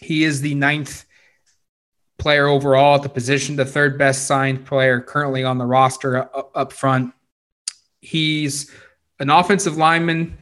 he 0.00 0.24
is 0.24 0.40
the 0.40 0.54
ninth 0.54 1.04
player 2.18 2.46
overall 2.46 2.96
at 2.96 3.02
the 3.02 3.08
position, 3.08 3.56
the 3.56 3.64
third 3.64 3.98
best 3.98 4.26
signed 4.26 4.66
player 4.66 5.00
currently 5.00 5.44
on 5.44 5.58
the 5.58 5.64
roster 5.64 6.28
up, 6.54 6.72
front. 6.72 7.14
He's 8.00 8.70
an 9.18 9.30
offensive 9.30 9.76
lineman, 9.76 10.38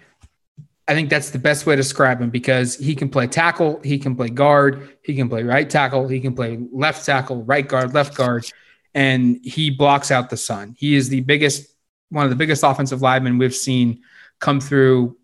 I 0.88 0.94
think 0.94 1.10
that's 1.10 1.30
the 1.30 1.38
best 1.38 1.66
way 1.66 1.74
to 1.74 1.82
describe 1.82 2.20
him 2.20 2.30
because 2.30 2.76
he 2.76 2.94
can 2.94 3.08
play 3.08 3.26
tackle, 3.26 3.80
he 3.82 3.98
can 3.98 4.14
play 4.14 4.28
guard, 4.28 4.96
he 5.02 5.16
can 5.16 5.28
play 5.28 5.42
right 5.42 5.68
tackle, 5.68 6.06
he 6.06 6.20
can 6.20 6.34
play 6.34 6.60
left 6.72 7.04
tackle, 7.04 7.42
right 7.42 7.66
guard, 7.66 7.92
left 7.92 8.16
guard, 8.16 8.46
and 8.94 9.40
he 9.42 9.70
blocks 9.70 10.12
out 10.12 10.30
the 10.30 10.36
sun. 10.36 10.76
He 10.78 10.94
is 10.94 11.08
the 11.08 11.22
biggest, 11.22 11.75
one 12.10 12.24
of 12.24 12.30
the 12.30 12.36
biggest 12.36 12.62
offensive 12.62 13.02
linemen 13.02 13.38
we've 13.38 13.54
seen 13.54 14.02
come 14.38 14.60
through. 14.60 15.16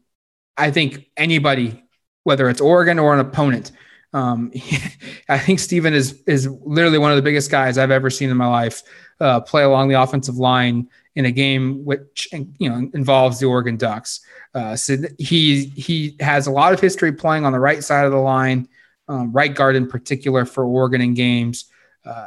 I 0.56 0.70
think 0.70 1.10
anybody, 1.16 1.82
whether 2.24 2.48
it's 2.48 2.60
Oregon 2.60 2.98
or 2.98 3.14
an 3.14 3.20
opponent, 3.20 3.72
um, 4.12 4.52
I 5.28 5.38
think 5.38 5.58
Steven 5.58 5.94
is 5.94 6.22
is 6.26 6.46
literally 6.46 6.98
one 6.98 7.10
of 7.10 7.16
the 7.16 7.22
biggest 7.22 7.50
guys 7.50 7.78
I've 7.78 7.90
ever 7.90 8.10
seen 8.10 8.30
in 8.30 8.36
my 8.36 8.46
life 8.46 8.82
uh, 9.20 9.40
play 9.40 9.62
along 9.62 9.88
the 9.88 10.00
offensive 10.00 10.36
line 10.36 10.88
in 11.14 11.26
a 11.26 11.30
game 11.30 11.84
which 11.84 12.28
you 12.32 12.68
know 12.68 12.90
involves 12.94 13.38
the 13.38 13.46
Oregon 13.46 13.76
Ducks. 13.76 14.20
Uh, 14.54 14.76
so 14.76 14.96
he 15.18 15.66
he 15.66 16.16
has 16.20 16.46
a 16.46 16.50
lot 16.50 16.72
of 16.72 16.80
history 16.80 17.12
playing 17.12 17.44
on 17.44 17.52
the 17.52 17.60
right 17.60 17.82
side 17.82 18.04
of 18.04 18.12
the 18.12 18.18
line, 18.18 18.68
um, 19.08 19.32
right 19.32 19.54
guard 19.54 19.76
in 19.76 19.86
particular 19.86 20.44
for 20.44 20.64
Oregon 20.64 21.00
in 21.00 21.14
games. 21.14 21.66
Uh, 22.04 22.26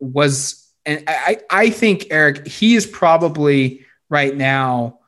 was 0.00 0.70
and 0.84 1.04
I 1.06 1.38
I 1.48 1.70
think 1.70 2.08
Eric 2.10 2.46
he 2.46 2.74
is 2.74 2.86
probably 2.86 3.84
right 4.12 4.36
now 4.36 4.98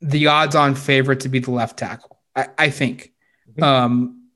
the 0.00 0.28
odds-on 0.28 0.74
favorite 0.76 1.20
to 1.20 1.28
be 1.28 1.40
the 1.40 1.50
left 1.50 1.78
tackle. 1.78 2.20
I, 2.36 2.46
I 2.56 2.70
think. 2.70 3.12
Mm-hmm. 3.50 3.62
Um, 3.62 4.28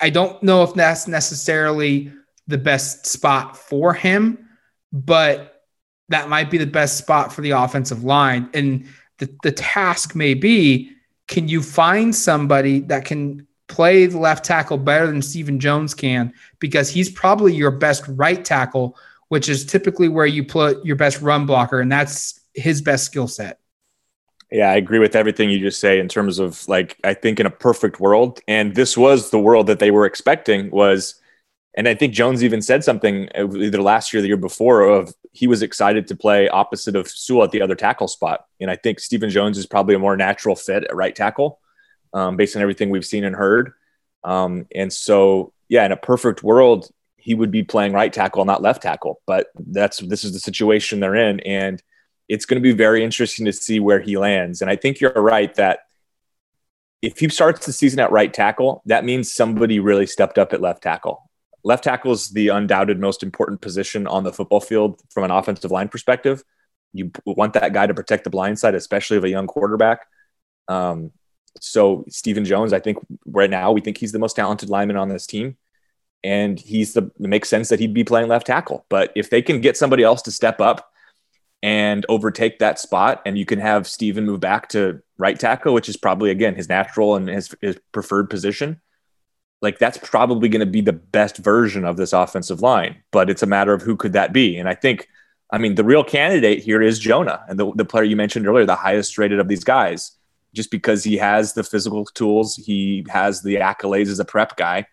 I 0.00 0.10
don't 0.10 0.42
know 0.42 0.64
if 0.64 0.74
that's 0.74 1.06
necessarily 1.06 2.12
the 2.48 2.58
best 2.58 3.06
spot 3.06 3.56
for 3.56 3.94
him, 3.94 4.48
but 4.92 5.62
that 6.08 6.28
might 6.28 6.50
be 6.50 6.58
the 6.58 6.66
best 6.66 6.98
spot 6.98 7.32
for 7.32 7.40
the 7.42 7.52
offensive 7.52 8.02
line. 8.02 8.50
And 8.52 8.86
the, 9.18 9.32
the 9.42 9.52
task 9.52 10.16
may 10.16 10.34
be 10.34 10.90
can 11.28 11.48
you 11.48 11.62
find 11.62 12.14
somebody 12.14 12.80
that 12.80 13.04
can 13.04 13.46
play 13.68 14.06
the 14.06 14.18
left 14.18 14.44
tackle 14.44 14.76
better 14.76 15.06
than 15.06 15.22
Steven 15.22 15.60
Jones 15.60 15.94
can? 15.94 16.32
Because 16.58 16.90
he's 16.90 17.10
probably 17.10 17.54
your 17.54 17.70
best 17.70 18.02
right 18.08 18.44
tackle 18.44 18.98
which 19.32 19.48
is 19.48 19.64
typically 19.64 20.08
where 20.08 20.26
you 20.26 20.44
put 20.44 20.84
your 20.84 20.94
best 20.94 21.22
run 21.22 21.46
blocker, 21.46 21.80
and 21.80 21.90
that's 21.90 22.41
his 22.54 22.82
best 22.82 23.04
skill 23.04 23.28
set. 23.28 23.58
Yeah, 24.50 24.70
I 24.70 24.76
agree 24.76 24.98
with 24.98 25.16
everything 25.16 25.48
you 25.48 25.58
just 25.58 25.80
say 25.80 25.98
in 25.98 26.08
terms 26.08 26.38
of 26.38 26.68
like 26.68 26.98
I 27.04 27.14
think 27.14 27.40
in 27.40 27.46
a 27.46 27.50
perfect 27.50 28.00
world, 28.00 28.40
and 28.46 28.74
this 28.74 28.96
was 28.96 29.30
the 29.30 29.38
world 29.38 29.66
that 29.68 29.78
they 29.78 29.90
were 29.90 30.04
expecting 30.04 30.70
was, 30.70 31.14
and 31.74 31.88
I 31.88 31.94
think 31.94 32.12
Jones 32.12 32.44
even 32.44 32.60
said 32.60 32.84
something 32.84 33.30
either 33.34 33.80
last 33.80 34.12
year 34.12 34.18
or 34.18 34.22
the 34.22 34.28
year 34.28 34.36
before 34.36 34.82
of 34.82 35.14
he 35.32 35.46
was 35.46 35.62
excited 35.62 36.06
to 36.08 36.14
play 36.14 36.50
opposite 36.50 36.94
of 36.96 37.08
Sewell 37.08 37.44
at 37.44 37.50
the 37.50 37.62
other 37.62 37.74
tackle 37.74 38.08
spot, 38.08 38.44
and 38.60 38.70
I 38.70 38.76
think 38.76 39.00
Steven 39.00 39.30
Jones 39.30 39.56
is 39.56 39.64
probably 39.64 39.94
a 39.94 39.98
more 39.98 40.18
natural 40.18 40.54
fit 40.54 40.84
at 40.84 40.94
right 40.94 41.16
tackle, 41.16 41.58
um, 42.12 42.36
based 42.36 42.54
on 42.54 42.60
everything 42.60 42.90
we've 42.90 43.06
seen 43.06 43.24
and 43.24 43.34
heard, 43.34 43.72
um, 44.22 44.66
and 44.74 44.92
so 44.92 45.54
yeah, 45.70 45.86
in 45.86 45.92
a 45.92 45.96
perfect 45.96 46.42
world, 46.42 46.90
he 47.16 47.32
would 47.32 47.50
be 47.50 47.62
playing 47.62 47.94
right 47.94 48.12
tackle, 48.12 48.44
not 48.44 48.60
left 48.60 48.82
tackle. 48.82 49.22
But 49.26 49.46
that's 49.54 49.96
this 49.96 50.24
is 50.24 50.34
the 50.34 50.40
situation 50.40 51.00
they're 51.00 51.14
in, 51.14 51.40
and 51.40 51.82
it's 52.32 52.46
going 52.46 52.56
to 52.56 52.62
be 52.62 52.72
very 52.72 53.04
interesting 53.04 53.44
to 53.44 53.52
see 53.52 53.78
where 53.78 54.00
he 54.00 54.16
lands. 54.16 54.62
And 54.62 54.70
I 54.70 54.74
think 54.74 55.00
you're 55.00 55.12
right 55.12 55.54
that 55.56 55.80
if 57.02 57.18
he 57.18 57.28
starts 57.28 57.66
the 57.66 57.74
season 57.74 58.00
at 58.00 58.10
right 58.10 58.32
tackle, 58.32 58.80
that 58.86 59.04
means 59.04 59.30
somebody 59.30 59.80
really 59.80 60.06
stepped 60.06 60.38
up 60.38 60.54
at 60.54 60.62
left 60.62 60.82
tackle. 60.82 61.28
Left 61.62 61.84
tackle 61.84 62.12
is 62.12 62.30
the 62.30 62.48
undoubted 62.48 62.98
most 62.98 63.22
important 63.22 63.60
position 63.60 64.06
on 64.06 64.24
the 64.24 64.32
football 64.32 64.62
field 64.62 64.98
from 65.10 65.24
an 65.24 65.30
offensive 65.30 65.70
line 65.70 65.88
perspective. 65.88 66.42
You 66.94 67.12
want 67.26 67.52
that 67.52 67.74
guy 67.74 67.86
to 67.86 67.92
protect 67.92 68.24
the 68.24 68.30
blind 68.30 68.58
side, 68.58 68.74
especially 68.74 69.18
of 69.18 69.24
a 69.24 69.28
young 69.28 69.46
quarterback. 69.46 70.06
Um, 70.68 71.10
so 71.60 72.06
Steven 72.08 72.46
Jones, 72.46 72.72
I 72.72 72.80
think 72.80 72.96
right 73.26 73.50
now 73.50 73.72
we 73.72 73.82
think 73.82 73.98
he's 73.98 74.12
the 74.12 74.18
most 74.18 74.36
talented 74.36 74.70
lineman 74.70 74.96
on 74.96 75.10
this 75.10 75.26
team 75.26 75.58
and 76.24 76.58
he's 76.58 76.94
the 76.94 77.02
it 77.02 77.28
makes 77.28 77.50
sense 77.50 77.68
that 77.68 77.78
he'd 77.78 77.92
be 77.92 78.04
playing 78.04 78.28
left 78.28 78.46
tackle. 78.46 78.86
But 78.88 79.12
if 79.14 79.28
they 79.28 79.42
can 79.42 79.60
get 79.60 79.76
somebody 79.76 80.02
else 80.02 80.22
to 80.22 80.30
step 80.30 80.62
up 80.62 80.91
and 81.62 82.04
overtake 82.08 82.58
that 82.58 82.78
spot, 82.78 83.22
and 83.24 83.38
you 83.38 83.44
can 83.44 83.60
have 83.60 83.86
Steven 83.86 84.26
move 84.26 84.40
back 84.40 84.68
to 84.70 85.00
right 85.18 85.38
tackle, 85.38 85.74
which 85.74 85.88
is 85.88 85.96
probably 85.96 86.30
again 86.30 86.54
his 86.54 86.68
natural 86.68 87.14
and 87.14 87.28
his, 87.28 87.54
his 87.60 87.78
preferred 87.92 88.28
position, 88.28 88.80
like 89.60 89.78
that's 89.78 89.98
probably 89.98 90.48
going 90.48 90.60
to 90.60 90.66
be 90.66 90.80
the 90.80 90.92
best 90.92 91.36
version 91.38 91.84
of 91.84 91.96
this 91.96 92.12
offensive 92.12 92.62
line. 92.62 92.96
But 93.12 93.30
it's 93.30 93.44
a 93.44 93.46
matter 93.46 93.72
of 93.72 93.82
who 93.82 93.96
could 93.96 94.14
that 94.14 94.32
be. 94.32 94.58
And 94.58 94.68
I 94.68 94.74
think, 94.74 95.08
I 95.52 95.58
mean, 95.58 95.76
the 95.76 95.84
real 95.84 96.02
candidate 96.02 96.62
here 96.62 96.82
is 96.82 96.98
Jonah, 96.98 97.44
and 97.48 97.58
the, 97.58 97.72
the 97.74 97.84
player 97.84 98.04
you 98.04 98.16
mentioned 98.16 98.46
earlier, 98.46 98.66
the 98.66 98.74
highest 98.74 99.16
rated 99.16 99.38
of 99.38 99.48
these 99.48 99.64
guys, 99.64 100.12
just 100.54 100.70
because 100.70 101.04
he 101.04 101.16
has 101.16 101.52
the 101.52 101.62
physical 101.62 102.04
tools, 102.06 102.56
he 102.56 103.06
has 103.08 103.42
the 103.42 103.56
accolades 103.56 104.08
as 104.08 104.18
a 104.18 104.24
prep 104.24 104.56
guy 104.56 104.86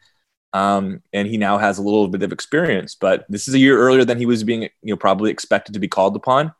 um, 0.54 1.02
and 1.14 1.28
he 1.28 1.38
now 1.38 1.58
has 1.58 1.78
a 1.78 1.82
little 1.82 2.08
bit 2.08 2.24
of 2.24 2.32
experience. 2.32 2.96
But 2.96 3.26
this 3.30 3.48
is 3.48 3.54
a 3.54 3.60
year 3.60 3.78
earlier 3.78 4.06
than 4.06 4.18
he 4.18 4.26
was 4.26 4.44
being, 4.44 4.64
you 4.64 4.94
know, 4.94 4.98
probably 4.98 5.32
expected 5.32 5.74
to 5.74 5.80
be 5.80 5.88
called 5.88 6.16
upon. 6.16 6.54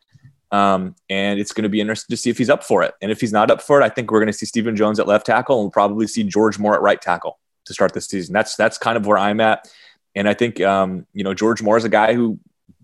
Um, 0.52 0.96
and 1.10 1.40
it's 1.40 1.52
going 1.52 1.64
to 1.64 1.70
be 1.70 1.80
interesting 1.80 2.14
to 2.14 2.18
see 2.18 2.30
if 2.30 2.38
he's 2.38 2.50
up 2.50 2.64
for 2.64 2.82
it. 2.84 2.94
And 3.02 3.12
if 3.12 3.22
he's 3.22 3.32
not 3.32 3.52
up 3.52 3.62
for 3.62 3.80
it, 3.80 3.84
I 3.84 3.90
think 3.90 4.12
we're 4.12 4.20
going 4.20 4.32
to 4.32 4.34
see 4.34 4.46
Steven 4.46 4.76
Jones 4.76 5.00
at 5.00 5.08
left 5.08 5.26
tackle, 5.26 5.58
and 5.58 5.66
we'll 5.66 5.72
probably 5.72 6.08
see 6.08 6.24
George 6.24 6.58
Moore 6.58 6.76
at 6.76 6.82
right 6.82 7.02
tackle 7.02 7.40
to 7.66 7.74
start 7.74 7.94
this 7.94 8.08
season. 8.08 8.34
That's 8.34 8.56
that's 8.56 8.78
kind 8.78 8.98
of 8.98 9.06
where 9.06 9.18
I'm 9.18 9.40
at. 9.40 9.72
And 10.16 10.28
I 10.28 10.34
think 10.34 10.60
um, 10.62 11.06
you 11.14 11.24
know 11.24 11.34
George 11.34 11.62
Moore 11.62 11.78
is 11.78 11.86
a 11.86 11.90
guy 11.90 12.14
who, 12.14 12.40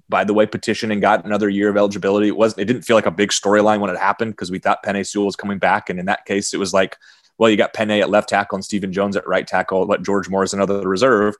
by 0.09 0.23
the 0.23 0.33
way, 0.33 0.45
petitioned 0.45 0.91
and 0.91 1.01
got 1.01 1.25
another 1.25 1.49
year 1.49 1.69
of 1.69 1.77
eligibility. 1.77 2.27
It 2.27 2.37
was 2.37 2.57
it 2.57 2.65
didn't 2.65 2.83
feel 2.83 2.95
like 2.95 3.07
a 3.07 3.11
big 3.11 3.29
storyline 3.29 3.79
when 3.79 3.89
it 3.89 3.97
happened 3.97 4.33
because 4.33 4.51
we 4.51 4.59
thought 4.59 4.83
Penei 4.85 5.05
Sewell 5.05 5.25
was 5.25 5.35
coming 5.35 5.57
back, 5.57 5.89
and 5.89 5.99
in 5.99 6.05
that 6.05 6.25
case, 6.25 6.53
it 6.53 6.57
was 6.57 6.73
like 6.73 6.97
well, 7.37 7.49
you 7.49 7.57
got 7.57 7.73
Penei 7.73 8.01
at 8.01 8.09
left 8.09 8.29
tackle 8.29 8.55
and 8.55 8.63
Steven 8.63 8.93
Jones 8.93 9.17
at 9.17 9.27
right 9.27 9.45
tackle, 9.45 9.85
but 9.85 10.03
George 10.03 10.29
Moore 10.29 10.43
is 10.43 10.53
another 10.53 10.87
reserve. 10.87 11.35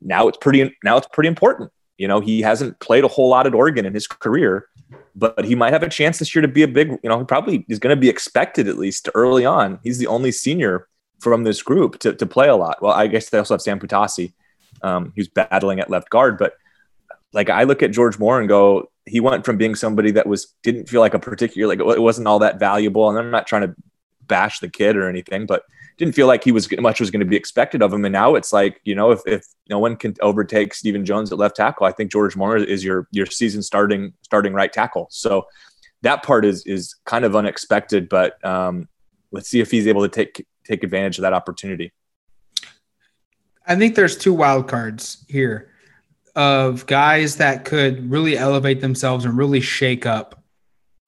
Now 0.00 0.28
it's 0.28 0.38
pretty 0.38 0.76
now 0.82 0.96
it's 0.96 1.08
pretty 1.12 1.28
important. 1.28 1.70
You 1.98 2.08
know, 2.08 2.20
he 2.20 2.40
hasn't 2.40 2.80
played 2.80 3.04
a 3.04 3.08
whole 3.08 3.28
lot 3.28 3.46
at 3.46 3.54
Oregon 3.54 3.86
in 3.86 3.94
his 3.94 4.06
career, 4.06 4.68
but 5.14 5.44
he 5.44 5.54
might 5.54 5.72
have 5.72 5.82
a 5.82 5.88
chance 5.88 6.18
this 6.18 6.34
year 6.34 6.42
to 6.42 6.48
be 6.48 6.62
a 6.62 6.68
big, 6.68 6.90
you 7.02 7.08
know, 7.08 7.18
he 7.18 7.24
probably 7.24 7.64
is 7.68 7.78
going 7.78 7.94
to 7.94 8.00
be 8.00 8.08
expected 8.08 8.68
at 8.68 8.78
least 8.78 9.08
early 9.14 9.44
on. 9.44 9.78
He's 9.82 9.98
the 9.98 10.06
only 10.06 10.32
senior 10.32 10.88
from 11.20 11.44
this 11.44 11.62
group 11.62 11.98
to, 12.00 12.14
to 12.14 12.26
play 12.26 12.48
a 12.48 12.56
lot. 12.56 12.82
Well, 12.82 12.92
I 12.92 13.06
guess 13.06 13.30
they 13.30 13.38
also 13.38 13.54
have 13.54 13.62
Sam 13.62 13.78
Poutasi, 13.78 14.32
um, 14.82 15.12
who's 15.14 15.28
battling 15.28 15.80
at 15.80 15.90
left 15.90 16.10
guard. 16.10 16.38
But 16.38 16.54
like 17.32 17.50
I 17.50 17.64
look 17.64 17.82
at 17.82 17.92
George 17.92 18.18
Moore 18.18 18.40
and 18.40 18.48
go, 18.48 18.90
he 19.06 19.20
went 19.20 19.44
from 19.44 19.56
being 19.56 19.74
somebody 19.74 20.10
that 20.12 20.26
was 20.26 20.54
didn't 20.62 20.88
feel 20.88 21.00
like 21.00 21.14
a 21.14 21.18
particular 21.18 21.68
like 21.68 21.80
it 21.96 22.00
wasn't 22.00 22.26
all 22.26 22.40
that 22.40 22.58
valuable. 22.58 23.08
And 23.08 23.18
I'm 23.18 23.30
not 23.30 23.46
trying 23.46 23.62
to 23.62 23.74
bash 24.26 24.60
the 24.60 24.68
kid 24.68 24.96
or 24.96 25.08
anything, 25.08 25.46
but 25.46 25.64
didn't 25.98 26.14
feel 26.14 26.26
like 26.26 26.44
he 26.44 26.52
was 26.52 26.68
much 26.78 27.00
was 27.00 27.10
going 27.10 27.20
to 27.20 27.26
be 27.26 27.36
expected 27.36 27.82
of 27.82 27.92
him. 27.92 28.04
And 28.04 28.12
now 28.12 28.34
it's 28.34 28.52
like, 28.52 28.80
you 28.84 28.94
know, 28.94 29.10
if, 29.12 29.20
if 29.26 29.46
no 29.68 29.78
one 29.78 29.96
can 29.96 30.14
overtake 30.20 30.74
Steven 30.74 31.04
Jones 31.04 31.32
at 31.32 31.38
left 31.38 31.56
tackle, 31.56 31.86
I 31.86 31.92
think 31.92 32.10
George 32.10 32.36
Moore 32.36 32.56
is 32.56 32.84
your 32.84 33.08
your 33.10 33.26
season 33.26 33.62
starting 33.62 34.12
starting 34.22 34.52
right 34.52 34.72
tackle. 34.72 35.08
So 35.10 35.46
that 36.02 36.22
part 36.22 36.44
is 36.44 36.64
is 36.66 36.96
kind 37.04 37.24
of 37.24 37.36
unexpected, 37.36 38.08
but 38.08 38.44
um, 38.44 38.88
let's 39.30 39.48
see 39.48 39.60
if 39.60 39.70
he's 39.70 39.86
able 39.86 40.02
to 40.02 40.08
take 40.08 40.46
take 40.64 40.82
advantage 40.82 41.18
of 41.18 41.22
that 41.22 41.32
opportunity. 41.32 41.92
I 43.66 43.76
think 43.76 43.94
there's 43.94 44.16
two 44.16 44.34
wild 44.34 44.68
cards 44.68 45.24
here 45.28 45.70
of 46.34 46.86
guys 46.86 47.36
that 47.36 47.64
could 47.64 48.10
really 48.10 48.36
elevate 48.36 48.80
themselves 48.80 49.24
and 49.24 49.36
really 49.36 49.60
shake 49.60 50.06
up 50.06 50.42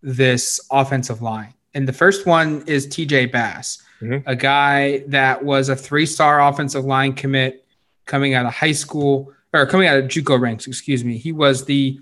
this 0.02 0.60
offensive 0.70 1.22
line. 1.22 1.54
And 1.72 1.88
the 1.88 1.92
first 1.92 2.26
one 2.26 2.62
is 2.66 2.86
TJ 2.86 3.32
Bass, 3.32 3.82
mm-hmm. 4.04 4.28
a 4.28 4.37
guy 4.37 4.99
that 5.08 5.44
was 5.44 5.68
a 5.68 5.76
three 5.76 6.06
star 6.06 6.40
offensive 6.40 6.84
line 6.84 7.12
commit 7.12 7.66
coming 8.06 8.34
out 8.34 8.46
of 8.46 8.52
high 8.52 8.73
school 8.73 9.32
or 9.52 9.66
coming 9.66 9.88
out 9.88 9.99
of 9.99 10.04
Juco 10.06 10.38
ranks, 10.38 10.66
excuse 10.66 11.04
me. 11.04 11.16
He 11.16 11.32
was 11.32 11.64
the 11.64 12.00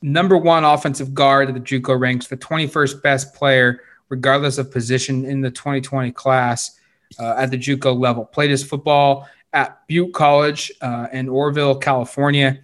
number 0.00 0.36
one 0.36 0.64
offensive 0.64 1.14
guard 1.14 1.48
of 1.48 1.54
the 1.54 1.60
Juco 1.60 1.98
ranks, 1.98 2.28
the 2.28 2.36
21st 2.36 3.02
best 3.02 3.34
player, 3.34 3.80
regardless 4.08 4.58
of 4.58 4.70
position 4.70 5.24
in 5.24 5.40
the 5.40 5.50
2020 5.50 6.12
class 6.12 6.78
uh, 7.18 7.34
at 7.36 7.50
the 7.50 7.58
Juco 7.58 7.98
level. 7.98 8.24
Played 8.24 8.50
his 8.50 8.62
football 8.62 9.28
at 9.52 9.86
Butte 9.88 10.12
College 10.12 10.72
uh, 10.80 11.08
in 11.12 11.28
Oroville, 11.28 11.76
California. 11.76 12.60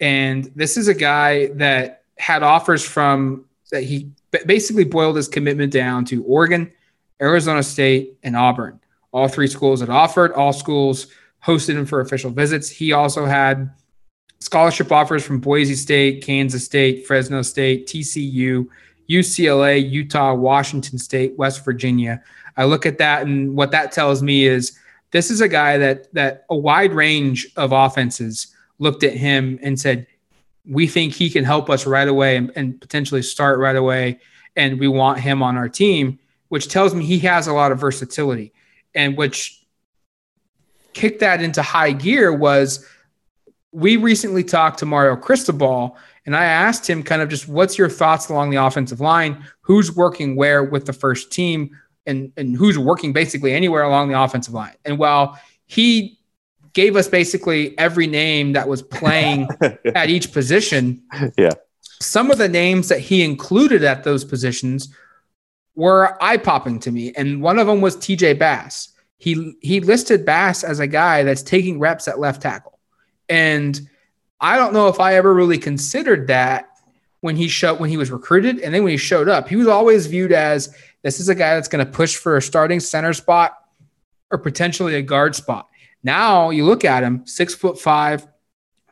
And 0.00 0.50
this 0.54 0.76
is 0.76 0.88
a 0.88 0.94
guy 0.94 1.48
that 1.54 2.02
had 2.16 2.42
offers 2.42 2.84
from 2.84 3.44
that 3.70 3.82
he 3.82 4.10
basically 4.46 4.84
boiled 4.84 5.16
his 5.16 5.28
commitment 5.28 5.72
down 5.72 6.04
to 6.06 6.22
Oregon, 6.24 6.72
Arizona 7.20 7.62
State, 7.62 8.18
and 8.22 8.36
Auburn. 8.36 8.80
All 9.12 9.28
three 9.28 9.46
schools 9.46 9.80
had 9.80 9.90
offered, 9.90 10.32
all 10.32 10.52
schools 10.52 11.08
hosted 11.44 11.76
him 11.76 11.86
for 11.86 12.00
official 12.00 12.30
visits. 12.30 12.68
He 12.68 12.92
also 12.92 13.24
had 13.24 13.70
scholarship 14.40 14.92
offers 14.92 15.24
from 15.24 15.40
Boise 15.40 15.74
State, 15.74 16.22
Kansas 16.22 16.64
State, 16.64 17.06
Fresno 17.06 17.42
State, 17.42 17.86
TCU, 17.86 18.66
UCLA, 19.08 19.88
Utah, 19.90 20.34
Washington 20.34 20.98
State, 20.98 21.36
West 21.38 21.64
Virginia. 21.64 22.22
I 22.56 22.64
look 22.64 22.86
at 22.86 22.98
that 22.98 23.26
and 23.26 23.56
what 23.56 23.70
that 23.70 23.92
tells 23.92 24.22
me 24.22 24.44
is 24.44 24.78
this 25.10 25.30
is 25.30 25.40
a 25.40 25.48
guy 25.48 25.78
that 25.78 26.12
that 26.12 26.44
a 26.50 26.56
wide 26.56 26.92
range 26.92 27.48
of 27.56 27.72
offenses 27.72 28.48
looked 28.78 29.02
at 29.02 29.14
him 29.14 29.58
and 29.62 29.80
said, 29.80 30.06
we 30.68 30.86
think 30.86 31.14
he 31.14 31.30
can 31.30 31.44
help 31.44 31.70
us 31.70 31.86
right 31.86 32.08
away 32.08 32.36
and, 32.36 32.52
and, 32.54 32.80
potentially 32.80 33.22
start 33.22 33.58
right 33.58 33.76
away. 33.76 34.20
And 34.54 34.78
we 34.78 34.86
want 34.86 35.18
him 35.18 35.42
on 35.42 35.56
our 35.56 35.68
team, 35.68 36.18
which 36.48 36.68
tells 36.68 36.94
me 36.94 37.04
he 37.04 37.18
has 37.20 37.46
a 37.46 37.52
lot 37.52 37.72
of 37.72 37.78
versatility. 37.78 38.52
And 38.94 39.16
which 39.16 39.64
kicked 40.94 41.20
that 41.20 41.42
into 41.42 41.62
high 41.62 41.92
gear 41.92 42.32
was 42.32 42.86
we 43.72 43.96
recently 43.96 44.42
talked 44.42 44.78
to 44.78 44.86
Mario 44.86 45.14
Cristobal, 45.16 45.96
and 46.26 46.34
I 46.34 46.44
asked 46.44 46.88
him 46.88 47.02
kind 47.02 47.22
of 47.22 47.28
just 47.28 47.48
what's 47.48 47.78
your 47.78 47.88
thoughts 47.88 48.28
along 48.28 48.50
the 48.50 48.56
offensive 48.56 49.00
line? 49.00 49.44
Who's 49.60 49.94
working 49.94 50.36
where 50.36 50.64
with 50.64 50.86
the 50.86 50.92
first 50.92 51.30
team? 51.30 51.76
And, 52.06 52.32
and 52.38 52.56
who's 52.56 52.78
working 52.78 53.12
basically 53.12 53.52
anywhere 53.52 53.82
along 53.82 54.08
the 54.08 54.18
offensive 54.18 54.54
line. 54.54 54.72
And 54.86 54.98
while 54.98 55.38
he 55.66 56.18
gave 56.72 56.96
us 56.96 57.08
basically 57.08 57.76
every 57.78 58.06
name 58.06 58.52
that 58.52 58.68
was 58.68 58.82
playing 58.82 59.48
at 59.94 60.08
each 60.08 60.32
position. 60.32 61.02
Yeah. 61.36 61.50
Some 62.00 62.30
of 62.30 62.38
the 62.38 62.48
names 62.48 62.88
that 62.88 63.00
he 63.00 63.22
included 63.22 63.82
at 63.82 64.04
those 64.04 64.24
positions 64.24 64.88
were 65.78 66.20
eye 66.20 66.36
popping 66.36 66.80
to 66.80 66.90
me. 66.90 67.12
And 67.16 67.40
one 67.40 67.56
of 67.56 67.68
them 67.68 67.80
was 67.80 67.96
TJ 67.96 68.36
Bass. 68.36 68.88
He 69.16 69.54
he 69.62 69.78
listed 69.78 70.24
Bass 70.24 70.64
as 70.64 70.80
a 70.80 70.88
guy 70.88 71.22
that's 71.22 71.42
taking 71.42 71.78
reps 71.78 72.08
at 72.08 72.18
left 72.18 72.42
tackle. 72.42 72.80
And 73.28 73.80
I 74.40 74.56
don't 74.56 74.72
know 74.72 74.88
if 74.88 74.98
I 74.98 75.14
ever 75.14 75.32
really 75.32 75.56
considered 75.56 76.26
that 76.26 76.68
when 77.20 77.36
he 77.36 77.46
showed 77.46 77.78
when 77.78 77.90
he 77.90 77.96
was 77.96 78.10
recruited 78.10 78.58
and 78.58 78.74
then 78.74 78.82
when 78.82 78.90
he 78.90 78.96
showed 78.96 79.28
up. 79.28 79.48
He 79.48 79.54
was 79.54 79.68
always 79.68 80.08
viewed 80.08 80.32
as 80.32 80.74
this 81.02 81.20
is 81.20 81.28
a 81.28 81.34
guy 81.34 81.54
that's 81.54 81.68
going 81.68 81.84
to 81.84 81.90
push 81.90 82.16
for 82.16 82.36
a 82.36 82.42
starting 82.42 82.80
center 82.80 83.12
spot 83.12 83.56
or 84.32 84.38
potentially 84.38 84.96
a 84.96 85.02
guard 85.02 85.36
spot. 85.36 85.68
Now 86.02 86.50
you 86.50 86.64
look 86.64 86.84
at 86.84 87.04
him, 87.04 87.24
six 87.24 87.54
foot 87.54 87.78
five, 87.78 88.26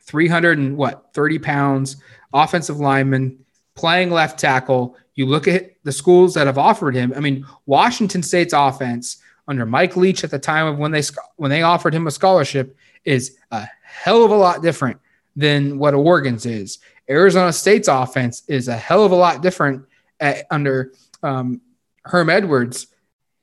300 0.03 0.59
and 0.59 0.77
what, 0.77 1.13
30 1.15 1.41
pounds, 1.41 1.97
offensive 2.33 2.79
lineman, 2.79 3.45
playing 3.75 4.13
left 4.13 4.39
tackle. 4.39 4.97
You 5.17 5.27
look 5.27 5.49
at 5.49 5.83
the 5.83 5.93
schools 5.93 6.35
that 6.35 6.47
have 6.47 6.59
offered 6.59 6.95
him. 6.95 7.13
I 7.17 7.21
mean, 7.21 7.45
Washington 7.65 8.23
State's 8.23 8.53
offense 8.53 9.17
under 9.49 9.67
Mike 9.67 9.97
Leach 9.97 10.25
at 10.25 10.31
the 10.31 10.39
time 10.39 10.67
of 10.67 10.79
when 10.79 10.93
they 10.93 11.03
when 11.37 11.51
they 11.51 11.63
offered 11.63 11.95
him 11.95 12.07
a 12.07 12.11
scholarship 12.11 12.77
is 13.05 13.37
a 13.51 13.67
hell 13.83 14.25
of 14.25 14.31
a 14.31 14.37
lot 14.37 14.63
different 14.63 15.01
than 15.35 15.79
what 15.79 15.95
Oregon's 15.95 16.47
is. 16.47 16.79
Arizona 17.09 17.53
State's 17.53 17.89
offense 17.89 18.43
is 18.49 18.69
a 18.69 18.77
hell 18.77 19.05
of 19.05 19.13
a 19.13 19.17
lot 19.17 19.43
different 19.43 19.85
at, 20.21 20.47
under 20.51 20.93
um, 21.23 21.61
Herm 22.05 22.31
Edwards 22.31 22.89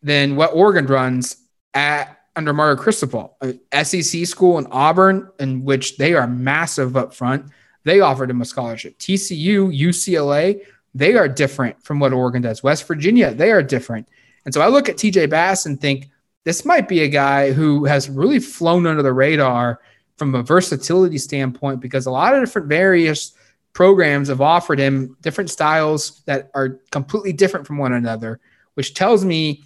than 0.02 0.36
what 0.36 0.54
Oregon 0.54 0.86
runs 0.86 1.38
at 1.74 2.20
under 2.36 2.54
Mario 2.54 2.76
Cristobal. 2.76 3.38
SEC 3.84 4.26
school 4.26 4.58
in 4.58 4.68
Auburn, 4.68 5.30
in 5.40 5.64
which 5.64 5.98
they 5.98 6.14
are 6.14 6.28
massive 6.28 6.98
up 6.98 7.14
front, 7.14 7.46
they 7.84 8.00
offered 8.00 8.30
him 8.30 8.42
a 8.42 8.46
scholarship. 8.46 8.98
TCU, 8.98 9.78
UCLA, 9.80 10.62
they 10.96 11.16
are 11.16 11.28
different 11.28 11.84
from 11.84 12.00
what 12.00 12.14
Oregon 12.14 12.42
does. 12.42 12.64
West 12.64 12.88
Virginia, 12.88 13.34
they 13.34 13.52
are 13.52 13.64
different. 13.64 14.08
And 14.46 14.54
so 14.54 14.62
I 14.62 14.68
look 14.68 14.90
at 14.90 14.98
TJ 14.98 15.30
Bass 15.30 15.66
and 15.66 15.80
think 15.80 16.10
this 16.44 16.66
might 16.66 16.88
be 16.88 17.02
a 17.02 17.08
guy 17.08 17.52
who 17.52 17.86
has 17.86 18.10
really 18.10 18.40
flown 18.40 18.86
under 18.86 19.02
the 19.02 19.14
radar 19.14 19.80
from 20.18 20.36
a 20.36 20.44
versatility 20.44 21.18
standpoint 21.18 21.80
because 21.80 22.06
a 22.06 22.12
lot 22.12 22.36
of 22.36 22.42
different 22.42 22.68
various 22.68 23.34
programs 23.74 24.28
have 24.28 24.42
offered 24.42 24.80
him 24.80 25.18
different 25.22 25.50
styles 25.50 26.22
that 26.26 26.52
are 26.54 26.80
completely 26.92 27.34
different 27.34 27.66
from 27.66 27.78
one 27.78 27.94
another, 27.94 28.40
which 28.76 28.94
tells 28.94 29.26
me 29.26 29.64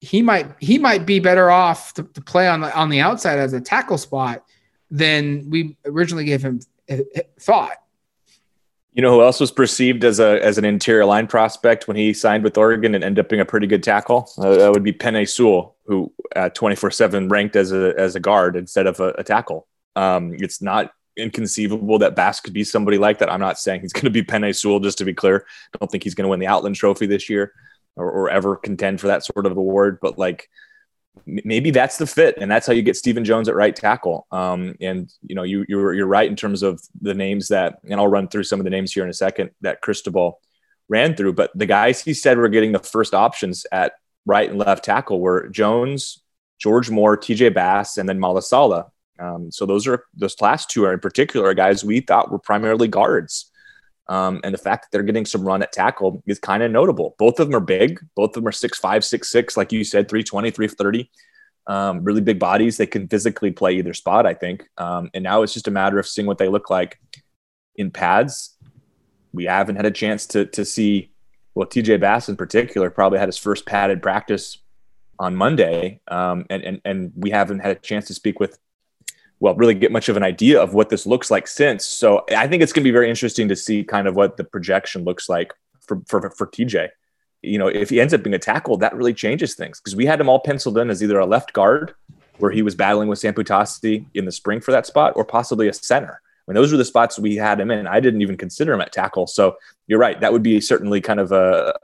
he 0.00 0.22
might 0.22 0.46
he 0.60 0.78
might 0.78 1.06
be 1.06 1.18
better 1.18 1.50
off 1.50 1.94
to, 1.94 2.02
to 2.02 2.20
play 2.20 2.48
on 2.48 2.60
the 2.60 2.74
on 2.76 2.88
the 2.88 3.00
outside 3.00 3.38
as 3.38 3.52
a 3.52 3.60
tackle 3.60 3.98
spot 3.98 4.44
than 4.90 5.48
we 5.48 5.76
originally 5.84 6.24
gave 6.24 6.42
him 6.42 6.60
eh, 6.88 7.02
eh, 7.14 7.22
thought. 7.40 7.81
You 8.92 9.00
know 9.00 9.12
who 9.12 9.22
else 9.22 9.40
was 9.40 9.50
perceived 9.50 10.04
as 10.04 10.20
a 10.20 10.42
as 10.44 10.58
an 10.58 10.66
interior 10.66 11.06
line 11.06 11.26
prospect 11.26 11.88
when 11.88 11.96
he 11.96 12.12
signed 12.12 12.44
with 12.44 12.58
Oregon 12.58 12.94
and 12.94 13.02
ended 13.02 13.24
up 13.24 13.30
being 13.30 13.40
a 13.40 13.46
pretty 13.46 13.66
good 13.66 13.82
tackle? 13.82 14.30
Uh, 14.36 14.56
that 14.56 14.72
would 14.72 14.82
be 14.82 14.92
Penei 14.92 15.28
Sewell, 15.28 15.76
who 15.86 16.12
at 16.36 16.54
twenty 16.54 16.76
four 16.76 16.90
seven 16.90 17.28
ranked 17.28 17.56
as 17.56 17.72
a 17.72 17.94
as 17.96 18.16
a 18.16 18.20
guard 18.20 18.54
instead 18.54 18.86
of 18.86 19.00
a, 19.00 19.14
a 19.18 19.24
tackle. 19.24 19.66
Um, 19.96 20.34
it's 20.38 20.60
not 20.60 20.92
inconceivable 21.16 21.98
that 21.98 22.16
Bass 22.16 22.40
could 22.40 22.52
be 22.52 22.64
somebody 22.64 22.98
like 22.98 23.18
that. 23.18 23.30
I'm 23.30 23.40
not 23.40 23.58
saying 23.58 23.80
he's 23.80 23.92
going 23.94 24.04
to 24.04 24.10
be 24.10 24.22
Penei 24.22 24.54
Sewell, 24.54 24.80
just 24.80 24.98
to 24.98 25.04
be 25.04 25.14
clear. 25.14 25.46
I 25.74 25.78
don't 25.78 25.90
think 25.90 26.04
he's 26.04 26.14
going 26.14 26.24
to 26.24 26.30
win 26.30 26.40
the 26.40 26.46
Outland 26.46 26.76
Trophy 26.76 27.06
this 27.06 27.28
year 27.28 27.52
or, 27.96 28.10
or 28.10 28.30
ever 28.30 28.56
contend 28.56 29.00
for 29.00 29.08
that 29.08 29.24
sort 29.24 29.46
of 29.46 29.56
award. 29.56 29.98
But 30.00 30.18
like 30.18 30.48
maybe 31.26 31.70
that's 31.70 31.98
the 31.98 32.06
fit, 32.06 32.36
and 32.38 32.50
that's 32.50 32.66
how 32.66 32.72
you 32.72 32.82
get 32.82 32.96
Steven 32.96 33.24
Jones 33.24 33.48
at 33.48 33.54
right 33.54 33.74
tackle. 33.74 34.26
Um, 34.30 34.74
and 34.80 35.12
you 35.26 35.34
know, 35.34 35.42
you 35.42 35.64
you're 35.68 35.94
you're 35.94 36.06
right 36.06 36.28
in 36.28 36.36
terms 36.36 36.62
of 36.62 36.82
the 37.00 37.14
names 37.14 37.48
that, 37.48 37.78
and 37.88 38.00
I'll 38.00 38.08
run 38.08 38.28
through 38.28 38.44
some 38.44 38.60
of 38.60 38.64
the 38.64 38.70
names 38.70 38.92
here 38.92 39.04
in 39.04 39.10
a 39.10 39.14
second 39.14 39.50
that 39.60 39.80
Cristobal 39.80 40.40
ran 40.88 41.14
through. 41.14 41.34
But 41.34 41.50
the 41.54 41.66
guys 41.66 42.02
he 42.02 42.14
said 42.14 42.38
were 42.38 42.48
getting 42.48 42.72
the 42.72 42.78
first 42.78 43.14
options 43.14 43.66
at 43.72 43.92
right 44.26 44.48
and 44.48 44.58
left 44.58 44.84
tackle 44.84 45.20
were 45.20 45.48
Jones, 45.48 46.22
George 46.58 46.90
Moore, 46.90 47.16
TJ 47.16 47.54
Bass, 47.54 47.98
and 47.98 48.08
then 48.08 48.18
Malasala. 48.18 48.90
Um, 49.18 49.50
so 49.50 49.66
those 49.66 49.86
are 49.86 50.04
those 50.14 50.40
last 50.40 50.70
two 50.70 50.84
are 50.84 50.92
in 50.92 51.00
particular 51.00 51.54
guys 51.54 51.84
we 51.84 52.00
thought 52.00 52.30
were 52.30 52.38
primarily 52.38 52.88
guards. 52.88 53.50
Um, 54.12 54.42
and 54.44 54.52
the 54.52 54.58
fact 54.58 54.82
that 54.82 54.88
they're 54.92 55.02
getting 55.02 55.24
some 55.24 55.42
run 55.42 55.62
at 55.62 55.72
tackle 55.72 56.22
is 56.26 56.38
kind 56.38 56.62
of 56.62 56.70
notable. 56.70 57.14
Both 57.18 57.40
of 57.40 57.48
them 57.48 57.56
are 57.56 57.64
big. 57.64 57.98
Both 58.14 58.36
of 58.36 58.42
them 58.42 58.46
are 58.46 58.52
six 58.52 58.78
five, 58.78 59.06
six 59.06 59.30
six, 59.30 59.56
like 59.56 59.72
you 59.72 59.84
said, 59.84 60.06
320, 60.06 60.50
330. 60.50 61.10
Um, 61.66 62.04
really 62.04 62.20
big 62.20 62.38
bodies. 62.38 62.76
They 62.76 62.86
can 62.86 63.08
physically 63.08 63.52
play 63.52 63.72
either 63.78 63.94
spot, 63.94 64.26
I 64.26 64.34
think. 64.34 64.68
Um, 64.76 65.08
and 65.14 65.24
now 65.24 65.40
it's 65.40 65.54
just 65.54 65.66
a 65.66 65.70
matter 65.70 65.98
of 65.98 66.06
seeing 66.06 66.26
what 66.26 66.36
they 66.36 66.48
look 66.48 66.68
like 66.68 67.00
in 67.76 67.90
pads. 67.90 68.58
We 69.32 69.44
haven't 69.46 69.76
had 69.76 69.86
a 69.86 69.90
chance 69.90 70.26
to 70.28 70.44
to 70.44 70.66
see. 70.66 71.10
Well, 71.54 71.66
TJ 71.66 71.98
Bass 71.98 72.28
in 72.28 72.36
particular 72.36 72.90
probably 72.90 73.18
had 73.18 73.28
his 73.28 73.38
first 73.38 73.64
padded 73.64 74.02
practice 74.02 74.58
on 75.18 75.34
Monday, 75.34 76.00
um, 76.08 76.44
and 76.50 76.62
and 76.62 76.80
and 76.84 77.12
we 77.16 77.30
haven't 77.30 77.60
had 77.60 77.70
a 77.70 77.80
chance 77.80 78.08
to 78.08 78.14
speak 78.14 78.40
with 78.40 78.58
well, 79.42 79.56
really 79.56 79.74
get 79.74 79.90
much 79.90 80.08
of 80.08 80.16
an 80.16 80.22
idea 80.22 80.62
of 80.62 80.72
what 80.72 80.88
this 80.88 81.04
looks 81.04 81.28
like 81.28 81.48
since. 81.48 81.84
So 81.84 82.24
I 82.30 82.46
think 82.46 82.62
it's 82.62 82.72
going 82.72 82.84
to 82.84 82.88
be 82.88 82.92
very 82.92 83.10
interesting 83.10 83.48
to 83.48 83.56
see 83.56 83.82
kind 83.82 84.06
of 84.06 84.14
what 84.14 84.36
the 84.36 84.44
projection 84.44 85.02
looks 85.02 85.28
like 85.28 85.52
for, 85.80 86.00
for, 86.06 86.30
for 86.30 86.46
TJ. 86.46 86.90
You 87.42 87.58
know, 87.58 87.66
if 87.66 87.90
he 87.90 88.00
ends 88.00 88.14
up 88.14 88.22
being 88.22 88.34
a 88.34 88.38
tackle, 88.38 88.76
that 88.76 88.94
really 88.94 89.12
changes 89.12 89.56
things 89.56 89.80
because 89.80 89.96
we 89.96 90.06
had 90.06 90.20
him 90.20 90.28
all 90.28 90.38
penciled 90.38 90.78
in 90.78 90.90
as 90.90 91.02
either 91.02 91.18
a 91.18 91.26
left 91.26 91.54
guard 91.54 91.92
where 92.38 92.52
he 92.52 92.62
was 92.62 92.76
battling 92.76 93.08
with 93.08 93.18
Sam 93.18 93.34
Poutasi 93.34 94.06
in 94.14 94.26
the 94.26 94.30
spring 94.30 94.60
for 94.60 94.70
that 94.70 94.86
spot 94.86 95.14
or 95.16 95.24
possibly 95.24 95.66
a 95.66 95.72
center. 95.72 96.20
I 96.24 96.52
mean, 96.52 96.54
those 96.54 96.70
were 96.70 96.78
the 96.78 96.84
spots 96.84 97.18
we 97.18 97.34
had 97.34 97.58
him 97.58 97.72
in. 97.72 97.88
I 97.88 97.98
didn't 97.98 98.22
even 98.22 98.36
consider 98.36 98.72
him 98.72 98.80
at 98.80 98.92
tackle. 98.92 99.26
So 99.26 99.56
you're 99.88 99.98
right. 99.98 100.20
That 100.20 100.32
would 100.32 100.44
be 100.44 100.60
certainly 100.60 101.00
kind 101.00 101.18
of 101.18 101.32
a, 101.32 101.76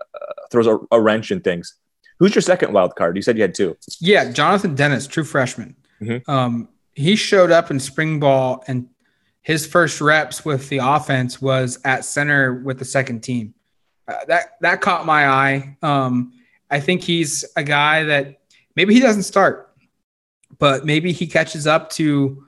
throws 0.52 0.68
a, 0.68 0.78
a 0.92 1.00
wrench 1.00 1.32
in 1.32 1.40
things. 1.40 1.74
Who's 2.20 2.36
your 2.36 2.42
second 2.42 2.72
wild 2.72 2.94
card? 2.94 3.16
You 3.16 3.22
said 3.22 3.36
you 3.36 3.42
had 3.42 3.56
two. 3.56 3.76
Yeah, 3.98 4.30
Jonathan 4.30 4.76
Dennis, 4.76 5.08
true 5.08 5.24
freshman. 5.24 5.74
Mm-hmm. 6.00 6.30
Um, 6.30 6.68
he 6.98 7.14
showed 7.14 7.52
up 7.52 7.70
in 7.70 7.78
spring 7.78 8.18
ball 8.18 8.64
and 8.66 8.88
his 9.40 9.64
first 9.66 10.00
reps 10.00 10.44
with 10.44 10.68
the 10.68 10.78
offense 10.78 11.40
was 11.40 11.78
at 11.84 12.04
center 12.04 12.54
with 12.54 12.80
the 12.80 12.84
second 12.84 13.20
team. 13.20 13.54
Uh, 14.08 14.24
that 14.26 14.56
that 14.60 14.80
caught 14.80 15.06
my 15.06 15.28
eye. 15.28 15.76
Um, 15.80 16.32
I 16.70 16.80
think 16.80 17.02
he's 17.02 17.44
a 17.54 17.62
guy 17.62 18.02
that 18.02 18.40
maybe 18.74 18.94
he 18.94 19.00
doesn't 19.00 19.22
start, 19.22 19.72
but 20.58 20.84
maybe 20.84 21.12
he 21.12 21.28
catches 21.28 21.68
up 21.68 21.88
to 21.90 22.44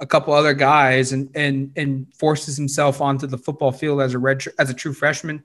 a 0.00 0.06
couple 0.06 0.34
other 0.34 0.52
guys 0.52 1.12
and 1.12 1.30
and 1.34 1.72
and 1.76 2.06
forces 2.14 2.58
himself 2.58 3.00
onto 3.00 3.26
the 3.26 3.38
football 3.38 3.72
field 3.72 4.02
as 4.02 4.12
a 4.12 4.18
red 4.18 4.44
as 4.58 4.68
a 4.68 4.74
true 4.74 4.92
freshman. 4.92 5.42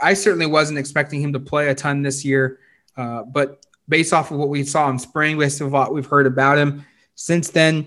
I 0.00 0.14
certainly 0.14 0.46
wasn't 0.46 0.78
expecting 0.78 1.20
him 1.20 1.34
to 1.34 1.40
play 1.40 1.68
a 1.68 1.74
ton 1.74 2.00
this 2.00 2.24
year, 2.24 2.60
uh, 2.96 3.24
but 3.24 3.66
based 3.90 4.14
off 4.14 4.30
of 4.30 4.38
what 4.38 4.48
we 4.48 4.64
saw 4.64 4.88
in 4.88 4.98
spring, 4.98 5.38
based 5.38 5.60
off 5.60 5.70
what 5.70 5.92
we've 5.92 6.06
heard 6.06 6.26
about 6.26 6.56
him, 6.56 6.86
since 7.20 7.50
then, 7.50 7.86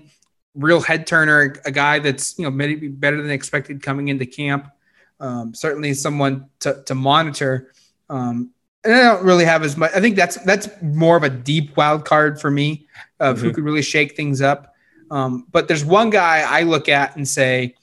real 0.54 0.80
head 0.80 1.08
turner, 1.08 1.56
a 1.64 1.72
guy 1.72 1.98
that's 1.98 2.38
you 2.38 2.44
know 2.44 2.52
maybe 2.52 2.86
better 2.86 3.20
than 3.20 3.32
expected 3.32 3.82
coming 3.82 4.06
into 4.06 4.24
camp. 4.24 4.70
Um, 5.18 5.54
certainly, 5.54 5.92
someone 5.94 6.50
to, 6.60 6.84
to 6.84 6.94
monitor. 6.94 7.72
Um, 8.08 8.52
and 8.84 8.94
I 8.94 9.00
don't 9.00 9.24
really 9.24 9.44
have 9.44 9.64
as 9.64 9.76
much. 9.76 9.90
I 9.92 10.00
think 10.00 10.14
that's 10.14 10.36
that's 10.44 10.68
more 10.80 11.16
of 11.16 11.24
a 11.24 11.30
deep 11.30 11.76
wild 11.76 12.04
card 12.04 12.40
for 12.40 12.48
me 12.48 12.86
of 13.18 13.36
mm-hmm. 13.36 13.46
who 13.46 13.52
could 13.52 13.64
really 13.64 13.82
shake 13.82 14.14
things 14.14 14.40
up. 14.40 14.72
Um, 15.10 15.48
but 15.50 15.66
there's 15.66 15.84
one 15.84 16.10
guy 16.10 16.44
I 16.48 16.62
look 16.62 16.88
at 16.88 17.16
and 17.16 17.26
say 17.26 17.74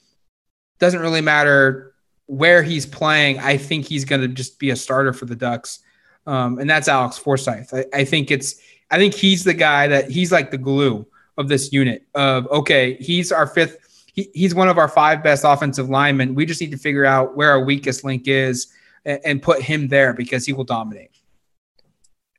doesn't 0.78 1.00
really 1.00 1.20
matter 1.20 1.92
where 2.26 2.62
he's 2.62 2.86
playing. 2.86 3.40
I 3.40 3.58
think 3.58 3.84
he's 3.84 4.06
going 4.06 4.22
to 4.22 4.28
just 4.28 4.58
be 4.58 4.70
a 4.70 4.76
starter 4.76 5.12
for 5.12 5.26
the 5.26 5.36
Ducks, 5.36 5.80
um, 6.26 6.58
and 6.58 6.70
that's 6.70 6.88
Alex 6.88 7.18
Forsyth. 7.18 7.74
I, 7.74 7.84
I 7.92 8.04
think 8.04 8.30
it's 8.30 8.58
I 8.90 8.96
think 8.96 9.12
he's 9.12 9.44
the 9.44 9.54
guy 9.54 9.88
that 9.88 10.10
he's 10.10 10.32
like 10.32 10.50
the 10.50 10.56
glue 10.56 11.06
of 11.38 11.48
this 11.48 11.72
unit 11.72 12.06
of 12.14 12.46
okay, 12.48 12.94
he's 12.94 13.32
our 13.32 13.46
fifth, 13.46 14.04
he, 14.12 14.30
he's 14.34 14.54
one 14.54 14.68
of 14.68 14.78
our 14.78 14.88
five 14.88 15.22
best 15.22 15.44
offensive 15.46 15.88
linemen. 15.88 16.34
We 16.34 16.46
just 16.46 16.60
need 16.60 16.70
to 16.72 16.78
figure 16.78 17.04
out 17.04 17.36
where 17.36 17.50
our 17.50 17.64
weakest 17.64 18.04
link 18.04 18.28
is 18.28 18.72
and, 19.04 19.20
and 19.24 19.42
put 19.42 19.62
him 19.62 19.88
there 19.88 20.12
because 20.12 20.46
he 20.46 20.52
will 20.52 20.64
dominate. 20.64 21.10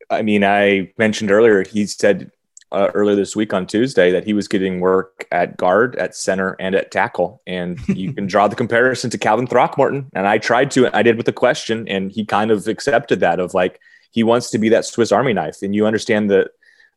I 0.09 0.21
mean, 0.21 0.43
I 0.43 0.91
mentioned 0.97 1.31
earlier, 1.31 1.63
he 1.63 1.85
said 1.87 2.31
uh, 2.73 2.89
earlier 2.93 3.15
this 3.15 3.35
week 3.35 3.53
on 3.53 3.67
Tuesday 3.67 4.11
that 4.11 4.25
he 4.25 4.33
was 4.33 4.47
getting 4.47 4.79
work 4.79 5.27
at 5.31 5.57
guard, 5.57 5.95
at 5.95 6.15
center, 6.15 6.55
and 6.59 6.75
at 6.75 6.91
tackle. 6.91 7.41
And 7.45 7.79
you 7.87 8.13
can 8.13 8.27
draw 8.27 8.47
the 8.47 8.55
comparison 8.55 9.09
to 9.11 9.17
Calvin 9.17 9.47
Throckmorton. 9.47 10.09
And 10.13 10.27
I 10.27 10.39
tried 10.39 10.71
to, 10.71 10.95
I 10.95 11.03
did 11.03 11.17
with 11.17 11.27
a 11.27 11.33
question, 11.33 11.87
and 11.87 12.11
he 12.11 12.25
kind 12.25 12.51
of 12.51 12.67
accepted 12.67 13.19
that 13.21 13.39
of 13.39 13.53
like, 13.53 13.79
he 14.11 14.23
wants 14.23 14.49
to 14.51 14.59
be 14.59 14.69
that 14.69 14.85
Swiss 14.85 15.11
Army 15.11 15.33
knife. 15.33 15.61
And 15.61 15.73
you 15.73 15.85
understand 15.87 16.29
that 16.29 16.51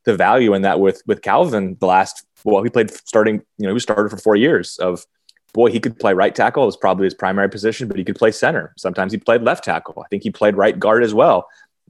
the 0.06 0.16
value 0.16 0.54
in 0.54 0.62
that 0.62 0.80
with 0.80 1.02
with 1.06 1.20
Calvin 1.20 1.76
the 1.80 1.86
last 1.86 2.24
well 2.44 2.62
he 2.62 2.70
played 2.70 2.90
starting 2.90 3.42
you 3.58 3.66
know 3.66 3.74
he 3.74 3.80
started 3.80 4.08
for 4.08 4.16
four 4.16 4.36
years 4.36 4.78
of 4.78 5.04
boy 5.52 5.70
he 5.70 5.80
could 5.80 5.98
play 5.98 6.14
right 6.14 6.34
tackle 6.34 6.62
it 6.62 6.66
was 6.66 6.76
probably 6.76 7.04
his 7.04 7.14
primary 7.14 7.50
position 7.50 7.88
but 7.88 7.98
he 7.98 8.04
could 8.04 8.16
play 8.16 8.30
center. 8.30 8.72
Sometimes 8.78 9.12
he 9.12 9.18
played 9.18 9.42
left 9.42 9.64
tackle. 9.64 10.00
I 10.02 10.08
think 10.08 10.22
he 10.22 10.30
played 10.30 10.56
right 10.56 10.78
guard 10.78 11.02
as 11.02 11.12
well. 11.12 11.48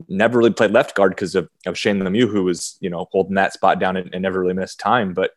Never 0.09 0.38
really 0.38 0.52
played 0.52 0.72
left 0.72 0.96
guard 0.96 1.12
because 1.12 1.35
of, 1.35 1.48
of 1.66 1.79
Shane 1.79 1.98
Lemieux 1.98 2.29
who 2.29 2.44
was 2.44 2.79
you 2.81 2.90
know 2.90 3.07
holding 3.12 3.35
that 3.35 3.52
spot 3.52 3.79
down 3.79 3.96
and, 3.96 4.12
and 4.12 4.22
never 4.22 4.40
really 4.40 4.55
missed 4.55 4.81
time. 4.81 5.12
But 5.12 5.31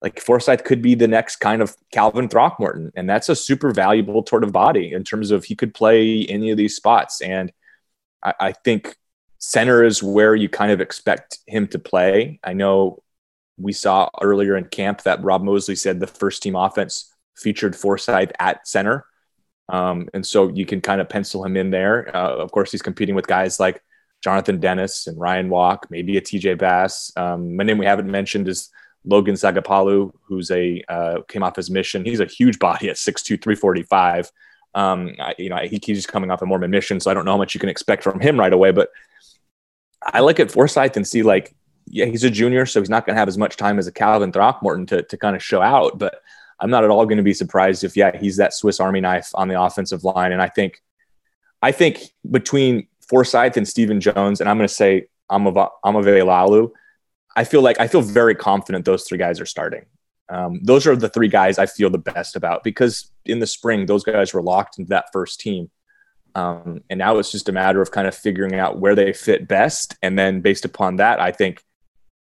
like 0.00 0.18
Forsyth 0.20 0.64
could 0.64 0.82
be 0.82 0.94
the 0.94 1.08
next 1.08 1.36
kind 1.36 1.62
of 1.62 1.76
Calvin 1.92 2.28
Throckmorton 2.28 2.90
and 2.96 3.08
that's 3.08 3.28
a 3.28 3.36
super 3.36 3.70
valuable 3.70 4.24
sort 4.26 4.44
of 4.44 4.52
body 4.52 4.92
in 4.92 5.04
terms 5.04 5.30
of 5.30 5.44
he 5.44 5.54
could 5.54 5.74
play 5.74 6.24
any 6.26 6.50
of 6.50 6.56
these 6.56 6.74
spots. 6.74 7.20
And 7.20 7.52
I, 8.22 8.34
I 8.40 8.52
think 8.52 8.96
center 9.44 9.84
is 9.84 10.02
where 10.02 10.34
you 10.34 10.48
kind 10.48 10.72
of 10.72 10.80
expect 10.80 11.38
him 11.46 11.68
to 11.68 11.78
play. 11.78 12.40
I 12.42 12.54
know 12.54 13.02
we 13.58 13.72
saw 13.72 14.08
earlier 14.22 14.56
in 14.56 14.64
camp 14.64 15.02
that 15.02 15.22
Rob 15.22 15.42
Moseley 15.42 15.76
said 15.76 16.00
the 16.00 16.06
first 16.06 16.42
team 16.42 16.56
offense 16.56 17.12
featured 17.36 17.76
Forsyth 17.76 18.32
at 18.40 18.66
center. 18.66 19.04
Um, 19.68 20.08
and 20.14 20.26
so 20.26 20.48
you 20.48 20.64
can 20.64 20.80
kind 20.80 21.00
of 21.00 21.08
pencil 21.08 21.44
him 21.44 21.56
in 21.56 21.70
there. 21.70 22.14
Uh, 22.14 22.36
of 22.36 22.50
course, 22.52 22.70
he's 22.70 22.82
competing 22.82 23.14
with 23.14 23.26
guys 23.26 23.60
like 23.60 23.82
Jonathan 24.22 24.60
Dennis 24.60 25.06
and 25.06 25.20
Ryan 25.20 25.50
Walk, 25.50 25.88
maybe 25.90 26.16
a 26.16 26.22
TJ 26.22 26.58
Bass. 26.58 27.12
Um, 27.16 27.54
my 27.56 27.64
name 27.64 27.78
we 27.78 27.86
haven't 27.86 28.10
mentioned 28.10 28.48
is 28.48 28.70
Logan 29.04 29.34
Sagapolu, 29.34 30.10
who's 30.22 30.50
a 30.50 30.82
uh, 30.88 31.20
came 31.28 31.42
off 31.42 31.56
his 31.56 31.70
mission. 31.70 32.04
He's 32.04 32.20
a 32.20 32.26
huge 32.26 32.58
body 32.58 32.88
at 32.88 32.96
6'2", 32.96 33.42
345. 33.42 34.30
Um, 34.74 35.14
I, 35.20 35.34
you 35.38 35.50
know, 35.50 35.58
he, 35.58 35.78
he's 35.84 36.06
coming 36.06 36.30
off 36.30 36.42
a 36.42 36.46
Mormon 36.46 36.70
mission, 36.70 36.98
so 36.98 37.10
I 37.10 37.14
don't 37.14 37.26
know 37.26 37.32
how 37.32 37.38
much 37.38 37.54
you 37.54 37.60
can 37.60 37.68
expect 37.68 38.02
from 38.02 38.20
him 38.20 38.40
right 38.40 38.52
away. 38.52 38.72
But 38.72 38.88
I 40.06 40.20
look 40.20 40.40
at 40.40 40.50
Forsyth 40.50 40.96
and 40.96 41.06
see 41.06 41.22
like, 41.22 41.54
yeah, 41.86 42.06
he's 42.06 42.24
a 42.24 42.30
junior, 42.30 42.66
so 42.66 42.80
he's 42.80 42.90
not 42.90 43.06
going 43.06 43.14
to 43.14 43.18
have 43.18 43.28
as 43.28 43.38
much 43.38 43.56
time 43.56 43.78
as 43.78 43.86
a 43.86 43.92
Calvin 43.92 44.32
Throckmorton 44.32 44.86
to, 44.86 45.02
to 45.02 45.16
kind 45.16 45.36
of 45.36 45.42
show 45.42 45.60
out. 45.60 45.98
But 45.98 46.20
I'm 46.60 46.70
not 46.70 46.84
at 46.84 46.90
all 46.90 47.04
going 47.04 47.18
to 47.18 47.22
be 47.22 47.34
surprised 47.34 47.84
if 47.84 47.96
yeah 47.96 48.16
he's 48.16 48.36
that 48.36 48.54
Swiss 48.54 48.80
Army 48.80 49.00
knife 49.00 49.30
on 49.34 49.48
the 49.48 49.60
offensive 49.60 50.04
line. 50.04 50.32
And 50.32 50.40
I 50.40 50.48
think 50.48 50.82
I 51.62 51.72
think 51.72 52.00
between 52.30 52.88
Forsyth 53.08 53.56
and 53.56 53.66
Steven 53.66 54.00
Jones, 54.00 54.40
and 54.40 54.48
I'm 54.48 54.56
going 54.56 54.68
to 54.68 54.74
say 54.74 55.06
Aumavae-Laulu, 55.30 56.70
I 57.36 57.44
feel 57.44 57.62
like 57.62 57.80
I 57.80 57.88
feel 57.88 58.02
very 58.02 58.34
confident 58.34 58.84
those 58.84 59.04
three 59.04 59.18
guys 59.18 59.40
are 59.40 59.46
starting. 59.46 59.86
Um, 60.28 60.60
those 60.62 60.86
are 60.86 60.96
the 60.96 61.08
three 61.08 61.28
guys 61.28 61.58
I 61.58 61.66
feel 61.66 61.90
the 61.90 61.98
best 61.98 62.36
about 62.36 62.64
because 62.64 63.10
in 63.26 63.40
the 63.40 63.46
spring 63.46 63.84
those 63.86 64.04
guys 64.04 64.32
were 64.32 64.42
locked 64.42 64.78
into 64.78 64.88
that 64.90 65.06
first 65.12 65.40
team. 65.40 65.70
Um, 66.34 66.82
and 66.90 66.98
now 66.98 67.18
it's 67.18 67.30
just 67.30 67.48
a 67.48 67.52
matter 67.52 67.80
of 67.80 67.90
kind 67.90 68.08
of 68.08 68.14
figuring 68.14 68.54
out 68.54 68.78
where 68.78 68.94
they 68.94 69.12
fit 69.12 69.46
best. 69.46 69.96
And 70.02 70.18
then 70.18 70.40
based 70.40 70.64
upon 70.64 70.96
that, 70.96 71.20
I 71.20 71.30
think 71.30 71.62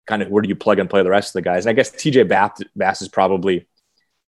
kind 0.05 0.21
of 0.21 0.29
where 0.29 0.41
do 0.41 0.49
you 0.49 0.55
plug 0.55 0.79
and 0.79 0.89
play 0.89 1.03
the 1.03 1.09
rest 1.09 1.29
of 1.29 1.33
the 1.33 1.41
guys? 1.41 1.65
And 1.65 1.71
I 1.71 1.73
guess 1.73 1.91
TJ 1.91 2.27
Bass 2.75 3.01
is 3.01 3.07
probably 3.07 3.67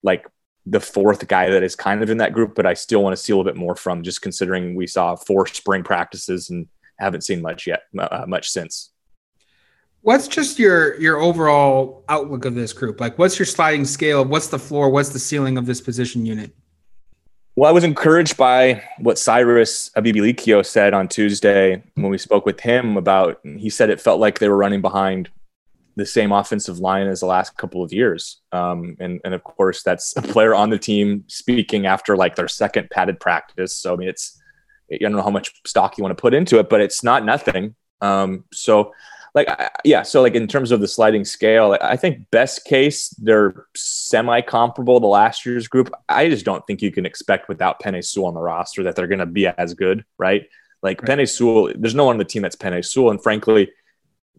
like 0.03 0.27
the 0.67 0.81
fourth 0.81 1.27
guy 1.29 1.51
that 1.51 1.63
is 1.63 1.77
kind 1.77 2.03
of 2.03 2.11
in 2.11 2.19
that 2.19 2.33
group, 2.33 2.55
but 2.55 2.67
I 2.67 2.75
still 2.75 3.03
want 3.03 3.17
to 3.17 3.23
see 3.23 3.33
a 3.33 3.37
little 3.37 3.51
bit 3.51 3.59
more 3.59 3.75
from 3.75 4.03
just 4.03 4.23
considering 4.23 4.75
we 4.75 4.87
saw 4.87 5.17
four 5.17 5.47
spring 5.47 5.83
practices 5.83 6.51
and 6.51 6.69
haven't 6.99 7.23
seen 7.23 7.43
much 7.43 7.67
yet, 7.67 7.83
uh, 7.99 8.25
much 8.27 8.49
since. 8.49 8.91
What's 10.03 10.29
just 10.29 10.59
your 10.59 11.01
your 11.01 11.19
overall 11.19 12.05
outlook 12.11 12.45
of 12.45 12.55
this 12.55 12.75
group? 12.75 13.01
Like, 13.01 13.19
what's 13.19 13.39
your 13.39 13.47
sliding 13.47 13.87
scale? 13.87 14.23
What's 14.23 14.49
the 14.49 14.59
floor? 14.59 14.91
What's 14.91 15.09
the 15.09 15.19
ceiling 15.19 15.57
of 15.57 15.65
this 15.65 15.81
position 15.81 16.27
unit? 16.27 16.55
Well, 17.57 17.69
I 17.69 17.73
was 17.73 17.85
encouraged 17.85 18.37
by 18.37 18.83
what 18.99 19.17
Cyrus 19.17 19.91
Habibi 19.97 20.67
said 20.67 20.93
on 20.93 21.07
Tuesday 21.07 21.81
when 21.95 22.11
we 22.11 22.19
spoke 22.19 22.45
with 22.45 22.59
him 22.59 22.97
about. 22.97 23.39
He 23.45 23.71
said 23.71 23.91
it 23.91 24.01
felt 24.01 24.19
like 24.19 24.41
they 24.41 24.49
were 24.49 24.57
running 24.57 24.81
behind 24.81 25.31
the 25.95 26.05
same 26.05 26.33
offensive 26.33 26.81
line 26.81 27.07
as 27.07 27.21
the 27.21 27.27
last 27.27 27.57
couple 27.57 27.85
of 27.85 27.93
years. 27.93 28.41
Um, 28.51 28.97
and, 28.99 29.21
and 29.25 29.35
of 29.35 29.45
course, 29.45 29.85
that's 29.85 30.17
a 30.17 30.23
player 30.23 30.53
on 30.53 30.71
the 30.71 30.79
team 30.79 31.23
speaking 31.29 31.87
after 31.87 32.17
like 32.17 32.35
their 32.35 32.49
second 32.49 32.91
padded 32.91 33.21
practice. 33.21 33.77
So, 33.77 33.95
I 33.95 33.97
mean, 33.99 34.09
it's, 34.09 34.43
I 34.93 34.99
don't 35.01 35.13
know 35.13 35.23
how 35.23 35.31
much 35.31 35.53
stock 35.65 35.97
you 35.97 36.03
want 36.03 36.17
to 36.17 36.21
put 36.21 36.35
into 36.35 36.59
it, 36.59 36.69
but 36.69 36.81
it's 36.81 37.05
not 37.05 37.25
nothing. 37.25 37.77
Um, 38.01 38.47
so, 38.53 38.93
like, 39.35 39.49
yeah. 39.85 40.03
So, 40.03 40.23
like, 40.23 40.35
in 40.35 40.47
terms 40.47 40.71
of 40.71 40.81
the 40.81 40.87
sliding 40.87 41.25
scale, 41.25 41.77
I 41.81 41.97
think 41.97 42.31
best 42.31 42.65
case, 42.65 43.09
they're 43.19 43.67
semi 43.75 44.41
comparable 44.41 45.01
to 45.01 45.07
last 45.07 45.45
year's 45.45 45.67
group. 45.67 45.91
I 46.09 46.29
just 46.29 46.45
don't 46.45 46.65
think 46.67 46.81
you 46.81 46.93
can 46.93 47.05
expect 47.05 47.49
without 47.49 47.81
Penei 47.81 48.05
Sewell 48.05 48.29
on 48.29 48.35
the 48.35 48.41
roster 48.41 48.85
that 48.85 48.95
they're 48.95 49.09
going 49.09 49.19
to 49.19 49.27
be 49.27 49.49
as 49.49 49.75
good, 49.75 50.05
right? 50.19 50.47
Like, 50.83 51.03
right. 51.03 51.19
Penei 51.19 51.29
Sewell, 51.29 51.73
there's 51.75 51.97
no 51.97 52.05
one 52.05 52.15
on 52.15 52.19
the 52.19 52.25
team 52.25 52.43
that's 52.43 52.57
Penei 52.57 52.85
Sewell. 52.85 53.11
And 53.11 53.23
frankly, 53.23 53.73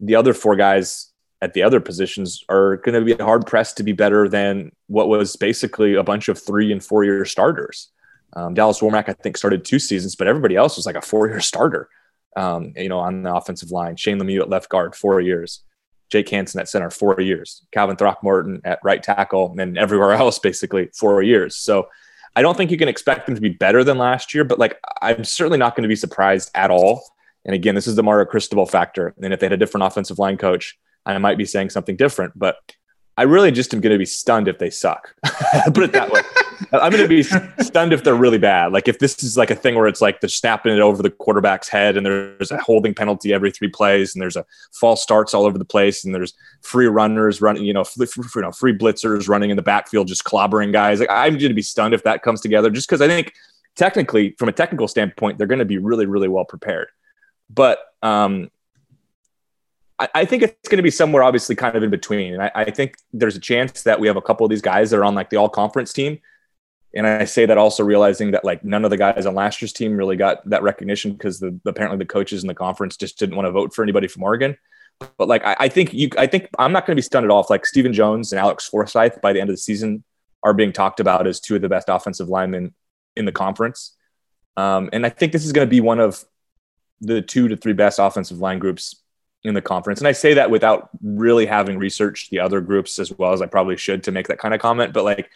the 0.00 0.14
other 0.14 0.32
four 0.32 0.56
guys 0.56 1.12
at 1.42 1.52
the 1.52 1.62
other 1.62 1.80
positions 1.80 2.42
are 2.48 2.78
going 2.78 2.94
to 2.94 3.16
be 3.16 3.22
hard 3.22 3.46
pressed 3.46 3.76
to 3.76 3.82
be 3.82 3.92
better 3.92 4.28
than 4.28 4.72
what 4.86 5.08
was 5.08 5.36
basically 5.36 5.94
a 5.94 6.02
bunch 6.02 6.28
of 6.28 6.40
three 6.40 6.72
and 6.72 6.82
four 6.82 7.04
year 7.04 7.26
starters. 7.26 7.90
Um, 8.32 8.54
Dallas 8.54 8.80
Warmack, 8.80 9.08
I 9.08 9.12
think, 9.12 9.36
started 9.36 9.64
two 9.64 9.78
seasons, 9.78 10.16
but 10.16 10.26
everybody 10.26 10.56
else 10.56 10.76
was 10.76 10.86
like 10.86 10.96
a 10.96 11.02
four 11.02 11.28
year 11.28 11.40
starter. 11.40 11.88
Um, 12.36 12.74
you 12.76 12.88
know, 12.88 12.98
on 12.98 13.22
the 13.22 13.34
offensive 13.34 13.70
line, 13.70 13.96
Shane 13.96 14.20
Lemieux 14.20 14.42
at 14.42 14.50
left 14.50 14.68
guard, 14.68 14.94
four 14.94 15.20
years. 15.20 15.62
Jake 16.08 16.28
Hanson 16.28 16.60
at 16.60 16.68
center, 16.68 16.90
four 16.90 17.20
years. 17.20 17.66
Calvin 17.72 17.96
Throckmorton 17.96 18.60
at 18.64 18.78
right 18.84 19.02
tackle, 19.02 19.54
and 19.58 19.76
everywhere 19.76 20.12
else, 20.22 20.38
basically, 20.38 20.88
four 20.94 21.22
years. 21.22 21.56
So 21.56 21.88
I 22.36 22.42
don't 22.42 22.56
think 22.56 22.70
you 22.70 22.76
can 22.76 22.88
expect 22.88 23.26
them 23.26 23.34
to 23.34 23.40
be 23.40 23.48
better 23.48 23.82
than 23.82 23.98
last 23.98 24.34
year, 24.34 24.44
but 24.44 24.58
like 24.58 24.78
I'm 25.00 25.24
certainly 25.24 25.58
not 25.58 25.74
going 25.74 25.82
to 25.82 25.88
be 25.88 25.96
surprised 25.96 26.50
at 26.54 26.70
all. 26.70 27.02
And 27.46 27.54
again, 27.54 27.74
this 27.74 27.86
is 27.86 27.96
the 27.96 28.02
Mario 28.02 28.26
Cristobal 28.26 28.66
factor. 28.66 29.14
And 29.22 29.32
if 29.32 29.40
they 29.40 29.46
had 29.46 29.52
a 29.52 29.56
different 29.56 29.86
offensive 29.86 30.18
line 30.18 30.36
coach, 30.36 30.78
I 31.06 31.16
might 31.18 31.38
be 31.38 31.44
saying 31.44 31.70
something 31.70 31.96
different, 31.96 32.36
but 32.36 32.56
I 33.16 33.22
really 33.22 33.52
just 33.52 33.72
am 33.72 33.80
going 33.80 33.92
to 33.92 33.98
be 33.98 34.04
stunned 34.04 34.48
if 34.48 34.58
they 34.58 34.68
suck. 34.68 35.14
Put 35.72 35.84
it 35.84 35.92
that 35.92 36.10
way. 36.10 36.20
I'm 36.72 36.90
going 36.90 37.02
to 37.02 37.08
be 37.08 37.22
stunned 37.62 37.92
if 37.92 38.04
they're 38.04 38.14
really 38.14 38.38
bad. 38.38 38.72
Like 38.72 38.88
if 38.88 38.98
this 38.98 39.22
is 39.22 39.36
like 39.36 39.50
a 39.50 39.54
thing 39.54 39.74
where 39.74 39.86
it's 39.86 40.00
like 40.00 40.20
they're 40.20 40.28
snapping 40.28 40.72
it 40.72 40.80
over 40.80 41.02
the 41.02 41.10
quarterback's 41.10 41.68
head 41.68 41.96
and 41.96 42.06
there's 42.06 42.50
a 42.50 42.58
holding 42.58 42.94
penalty 42.94 43.32
every 43.32 43.50
three 43.50 43.68
plays 43.68 44.14
and 44.14 44.22
there's 44.22 44.36
a 44.36 44.44
false 44.72 45.02
starts 45.02 45.34
all 45.34 45.44
over 45.44 45.58
the 45.58 45.64
place 45.64 46.04
and 46.04 46.14
there's 46.14 46.34
free 46.62 46.86
runners 46.86 47.40
running, 47.40 47.64
you 47.64 47.72
know, 47.72 47.84
free, 47.84 48.06
you 48.16 48.42
know, 48.42 48.52
free 48.52 48.76
blitzers 48.76 49.28
running 49.28 49.50
in 49.50 49.56
the 49.56 49.62
backfield, 49.62 50.08
just 50.08 50.24
clobbering 50.24 50.72
guys. 50.72 51.00
Like 51.00 51.10
I'm 51.10 51.34
going 51.34 51.48
to 51.48 51.54
be 51.54 51.62
stunned 51.62 51.94
if 51.94 52.02
that 52.04 52.22
comes 52.22 52.40
together 52.40 52.70
just 52.70 52.88
because 52.88 53.00
I 53.00 53.08
think 53.08 53.32
technically 53.74 54.34
from 54.38 54.48
a 54.48 54.52
technical 54.52 54.88
standpoint, 54.88 55.38
they're 55.38 55.46
going 55.46 55.58
to 55.58 55.64
be 55.64 55.78
really, 55.78 56.06
really 56.06 56.28
well 56.28 56.44
prepared. 56.44 56.88
But 57.48 57.78
um, 58.02 58.50
I, 59.98 60.24
think 60.26 60.42
it's 60.42 60.68
going 60.68 60.76
to 60.76 60.82
be 60.82 60.90
somewhere 60.90 61.22
obviously 61.22 61.54
kind 61.54 61.74
of 61.74 61.82
in 61.82 61.90
between. 61.90 62.34
And 62.34 62.42
I, 62.42 62.50
I 62.54 62.70
think 62.70 62.96
there's 63.12 63.36
a 63.36 63.40
chance 63.40 63.82
that 63.84 63.98
we 63.98 64.06
have 64.08 64.16
a 64.16 64.22
couple 64.22 64.44
of 64.44 64.50
these 64.50 64.60
guys 64.60 64.90
that 64.90 64.98
are 64.98 65.04
on 65.04 65.14
like 65.14 65.30
the 65.30 65.36
all 65.36 65.48
conference 65.48 65.92
team. 65.92 66.18
And 66.96 67.06
I 67.06 67.26
say 67.26 67.44
that 67.46 67.58
also 67.58 67.84
realizing 67.84 68.30
that 68.30 68.44
like 68.44 68.64
none 68.64 68.84
of 68.84 68.90
the 68.90 68.96
guys 68.96 69.26
on 69.26 69.34
last 69.34 69.60
year's 69.60 69.72
team 69.72 69.96
really 69.96 70.16
got 70.16 70.48
that 70.48 70.62
recognition 70.62 71.12
because 71.12 71.38
the 71.38 71.58
apparently 71.66 71.98
the 71.98 72.06
coaches 72.06 72.42
in 72.42 72.48
the 72.48 72.54
conference 72.54 72.96
just 72.96 73.18
didn't 73.18 73.36
want 73.36 73.46
to 73.46 73.52
vote 73.52 73.74
for 73.74 73.82
anybody 73.82 74.08
from 74.08 74.22
Oregon. 74.22 74.56
But 75.18 75.28
like 75.28 75.44
I, 75.44 75.56
I 75.60 75.68
think 75.68 75.92
you, 75.92 76.08
I 76.16 76.26
think 76.26 76.48
I'm 76.58 76.72
not 76.72 76.86
going 76.86 76.94
to 76.94 77.00
be 77.00 77.04
stunned 77.04 77.24
at 77.24 77.30
all. 77.30 77.42
If 77.42 77.50
like 77.50 77.66
Steven 77.66 77.92
Jones 77.92 78.32
and 78.32 78.40
Alex 78.40 78.66
Forsyth 78.66 79.20
by 79.20 79.34
the 79.34 79.40
end 79.40 79.50
of 79.50 79.54
the 79.54 79.60
season 79.60 80.04
are 80.42 80.54
being 80.54 80.72
talked 80.72 80.98
about 80.98 81.26
as 81.26 81.38
two 81.38 81.54
of 81.54 81.62
the 81.62 81.68
best 81.68 81.88
offensive 81.90 82.28
linemen 82.28 82.74
in 83.14 83.26
the 83.26 83.32
conference. 83.32 83.94
Um, 84.56 84.88
and 84.92 85.04
I 85.04 85.10
think 85.10 85.32
this 85.32 85.44
is 85.44 85.52
going 85.52 85.66
to 85.66 85.70
be 85.70 85.82
one 85.82 86.00
of 86.00 86.24
the 87.02 87.20
two 87.20 87.48
to 87.48 87.56
three 87.56 87.74
best 87.74 87.98
offensive 87.98 88.38
line 88.38 88.58
groups 88.58 89.02
in 89.44 89.52
the 89.52 89.60
conference. 89.60 90.00
And 90.00 90.08
I 90.08 90.12
say 90.12 90.34
that 90.34 90.50
without 90.50 90.88
really 91.02 91.44
having 91.44 91.78
researched 91.78 92.30
the 92.30 92.40
other 92.40 92.60
groups 92.62 92.98
as 92.98 93.12
well 93.12 93.34
as 93.34 93.42
I 93.42 93.46
probably 93.46 93.76
should 93.76 94.04
to 94.04 94.12
make 94.12 94.28
that 94.28 94.38
kind 94.38 94.54
of 94.54 94.60
comment. 94.60 94.94
But 94.94 95.04
like, 95.04 95.30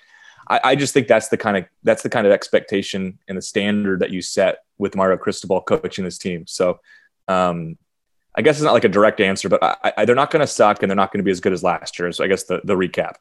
I, 0.50 0.60
I 0.64 0.74
just 0.74 0.92
think 0.92 1.06
that's 1.06 1.28
the 1.28 1.36
kind 1.36 1.56
of 1.56 1.64
that's 1.84 2.02
the 2.02 2.10
kind 2.10 2.26
of 2.26 2.32
expectation 2.32 3.18
and 3.28 3.38
the 3.38 3.42
standard 3.42 4.00
that 4.00 4.10
you 4.10 4.20
set 4.20 4.58
with 4.78 4.96
Mario 4.96 5.16
Cristobal 5.16 5.60
coaching 5.62 6.04
this 6.04 6.18
team. 6.18 6.46
So 6.48 6.80
um, 7.28 7.78
I 8.34 8.42
guess 8.42 8.56
it's 8.56 8.64
not 8.64 8.74
like 8.74 8.84
a 8.84 8.88
direct 8.88 9.20
answer, 9.20 9.48
but 9.48 9.62
I, 9.62 9.92
I, 9.98 10.04
they're 10.04 10.16
not 10.16 10.32
going 10.32 10.40
to 10.40 10.48
suck 10.48 10.82
and 10.82 10.90
they're 10.90 10.96
not 10.96 11.12
going 11.12 11.20
to 11.20 11.24
be 11.24 11.30
as 11.30 11.40
good 11.40 11.52
as 11.52 11.62
last 11.62 11.98
year. 11.98 12.10
So 12.10 12.24
I 12.24 12.26
guess 12.26 12.44
the 12.44 12.60
the 12.64 12.74
recap. 12.74 13.14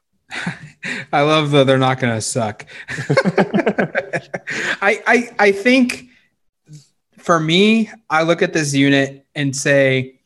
I 1.14 1.22
love 1.22 1.52
the 1.52 1.64
they're 1.64 1.78
not 1.78 2.00
going 2.00 2.16
to 2.16 2.22
suck. 2.22 2.66
I, 4.82 5.02
I 5.06 5.30
I 5.38 5.52
think 5.52 6.10
for 7.18 7.40
me, 7.40 7.92
I 8.10 8.24
look 8.24 8.42
at 8.42 8.54
this 8.54 8.74
unit 8.74 9.28
and 9.36 9.56
say 9.56 10.20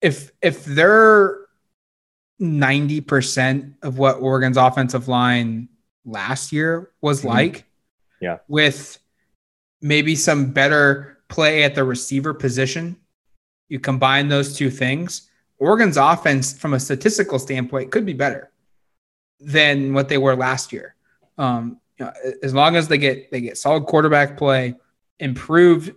if 0.00 0.30
if 0.40 0.64
they're 0.64 1.40
90% 2.40 3.74
of 3.82 3.98
what 3.98 4.16
Oregon's 4.20 4.56
offensive 4.56 5.08
line 5.08 5.68
last 6.04 6.52
year 6.52 6.90
was 7.00 7.20
mm-hmm. 7.20 7.28
like, 7.28 7.64
yeah, 8.20 8.38
with 8.48 8.98
maybe 9.80 10.16
some 10.16 10.52
better 10.52 11.18
play 11.28 11.64
at 11.64 11.74
the 11.74 11.84
receiver 11.84 12.32
position, 12.32 12.96
you 13.68 13.80
combine 13.80 14.28
those 14.28 14.56
two 14.56 14.70
things, 14.70 15.30
Oregon's 15.58 15.96
offense 15.96 16.56
from 16.56 16.74
a 16.74 16.80
statistical 16.80 17.38
standpoint 17.38 17.90
could 17.90 18.04
be 18.04 18.12
better 18.12 18.50
than 19.40 19.94
what 19.94 20.08
they 20.08 20.18
were 20.18 20.36
last 20.36 20.72
year. 20.72 20.94
Um, 21.38 21.80
you 21.98 22.06
know, 22.06 22.12
as 22.42 22.54
long 22.54 22.76
as 22.76 22.88
they 22.88 22.98
get 22.98 23.30
they 23.30 23.40
get 23.40 23.56
solid 23.56 23.84
quarterback 23.84 24.36
play, 24.36 24.74
improved 25.18 25.94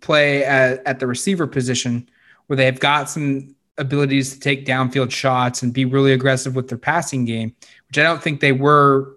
play 0.00 0.44
at, 0.44 0.86
at 0.86 0.98
the 1.00 1.06
receiver 1.06 1.46
position, 1.46 2.08
where 2.46 2.56
they've 2.56 2.78
got 2.78 3.08
some 3.08 3.54
abilities 3.78 4.32
to 4.32 4.40
take 4.40 4.66
downfield 4.66 5.10
shots 5.10 5.62
and 5.62 5.72
be 5.72 5.84
really 5.84 6.12
aggressive 6.12 6.54
with 6.54 6.68
their 6.68 6.78
passing 6.78 7.24
game, 7.24 7.54
which 7.88 7.98
I 7.98 8.02
don't 8.02 8.22
think 8.22 8.40
they 8.40 8.52
were 8.52 9.16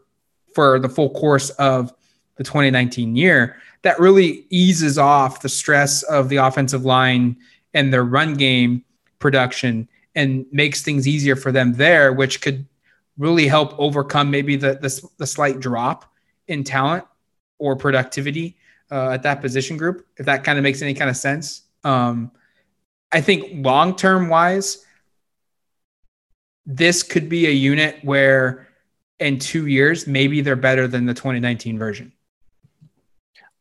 for 0.53 0.79
the 0.79 0.89
full 0.89 1.09
course 1.11 1.49
of 1.51 1.93
the 2.35 2.43
2019 2.43 3.15
year. 3.15 3.57
That 3.83 3.99
really 3.99 4.45
eases 4.49 4.97
off 4.97 5.41
the 5.41 5.49
stress 5.49 6.03
of 6.03 6.29
the 6.29 6.37
offensive 6.37 6.83
line 6.83 7.37
and 7.73 7.93
their 7.93 8.03
run 8.03 8.33
game 8.33 8.83
production 9.19 9.87
and 10.15 10.45
makes 10.51 10.81
things 10.81 11.07
easier 11.07 11.35
for 11.35 11.51
them 11.51 11.73
there, 11.73 12.11
which 12.11 12.41
could 12.41 12.65
really 13.17 13.47
help 13.47 13.77
overcome 13.77 14.31
maybe 14.31 14.55
the, 14.55 14.73
the, 14.75 15.09
the 15.17 15.27
slight 15.27 15.59
drop 15.59 16.11
in 16.47 16.63
talent 16.63 17.05
or 17.57 17.75
productivity 17.75 18.57
uh, 18.91 19.11
at 19.11 19.23
that 19.23 19.41
position 19.41 19.77
group, 19.77 20.05
if 20.17 20.25
that 20.25 20.43
kind 20.43 20.57
of 20.57 20.63
makes 20.63 20.81
any 20.81 20.93
kind 20.93 21.09
of 21.09 21.17
sense. 21.17 21.63
Um, 21.83 22.31
I 23.11 23.21
think 23.21 23.65
long 23.65 23.95
term 23.95 24.29
wise, 24.29 24.85
this 26.65 27.03
could 27.03 27.29
be 27.29 27.47
a 27.47 27.51
unit 27.51 27.99
where 28.03 28.67
in 29.19 29.39
two 29.39 29.65
years, 29.67 30.07
maybe 30.07 30.41
they're 30.41 30.55
better 30.55 30.87
than 30.87 31.05
the 31.05 31.13
2019 31.13 31.77
version. 31.77 32.11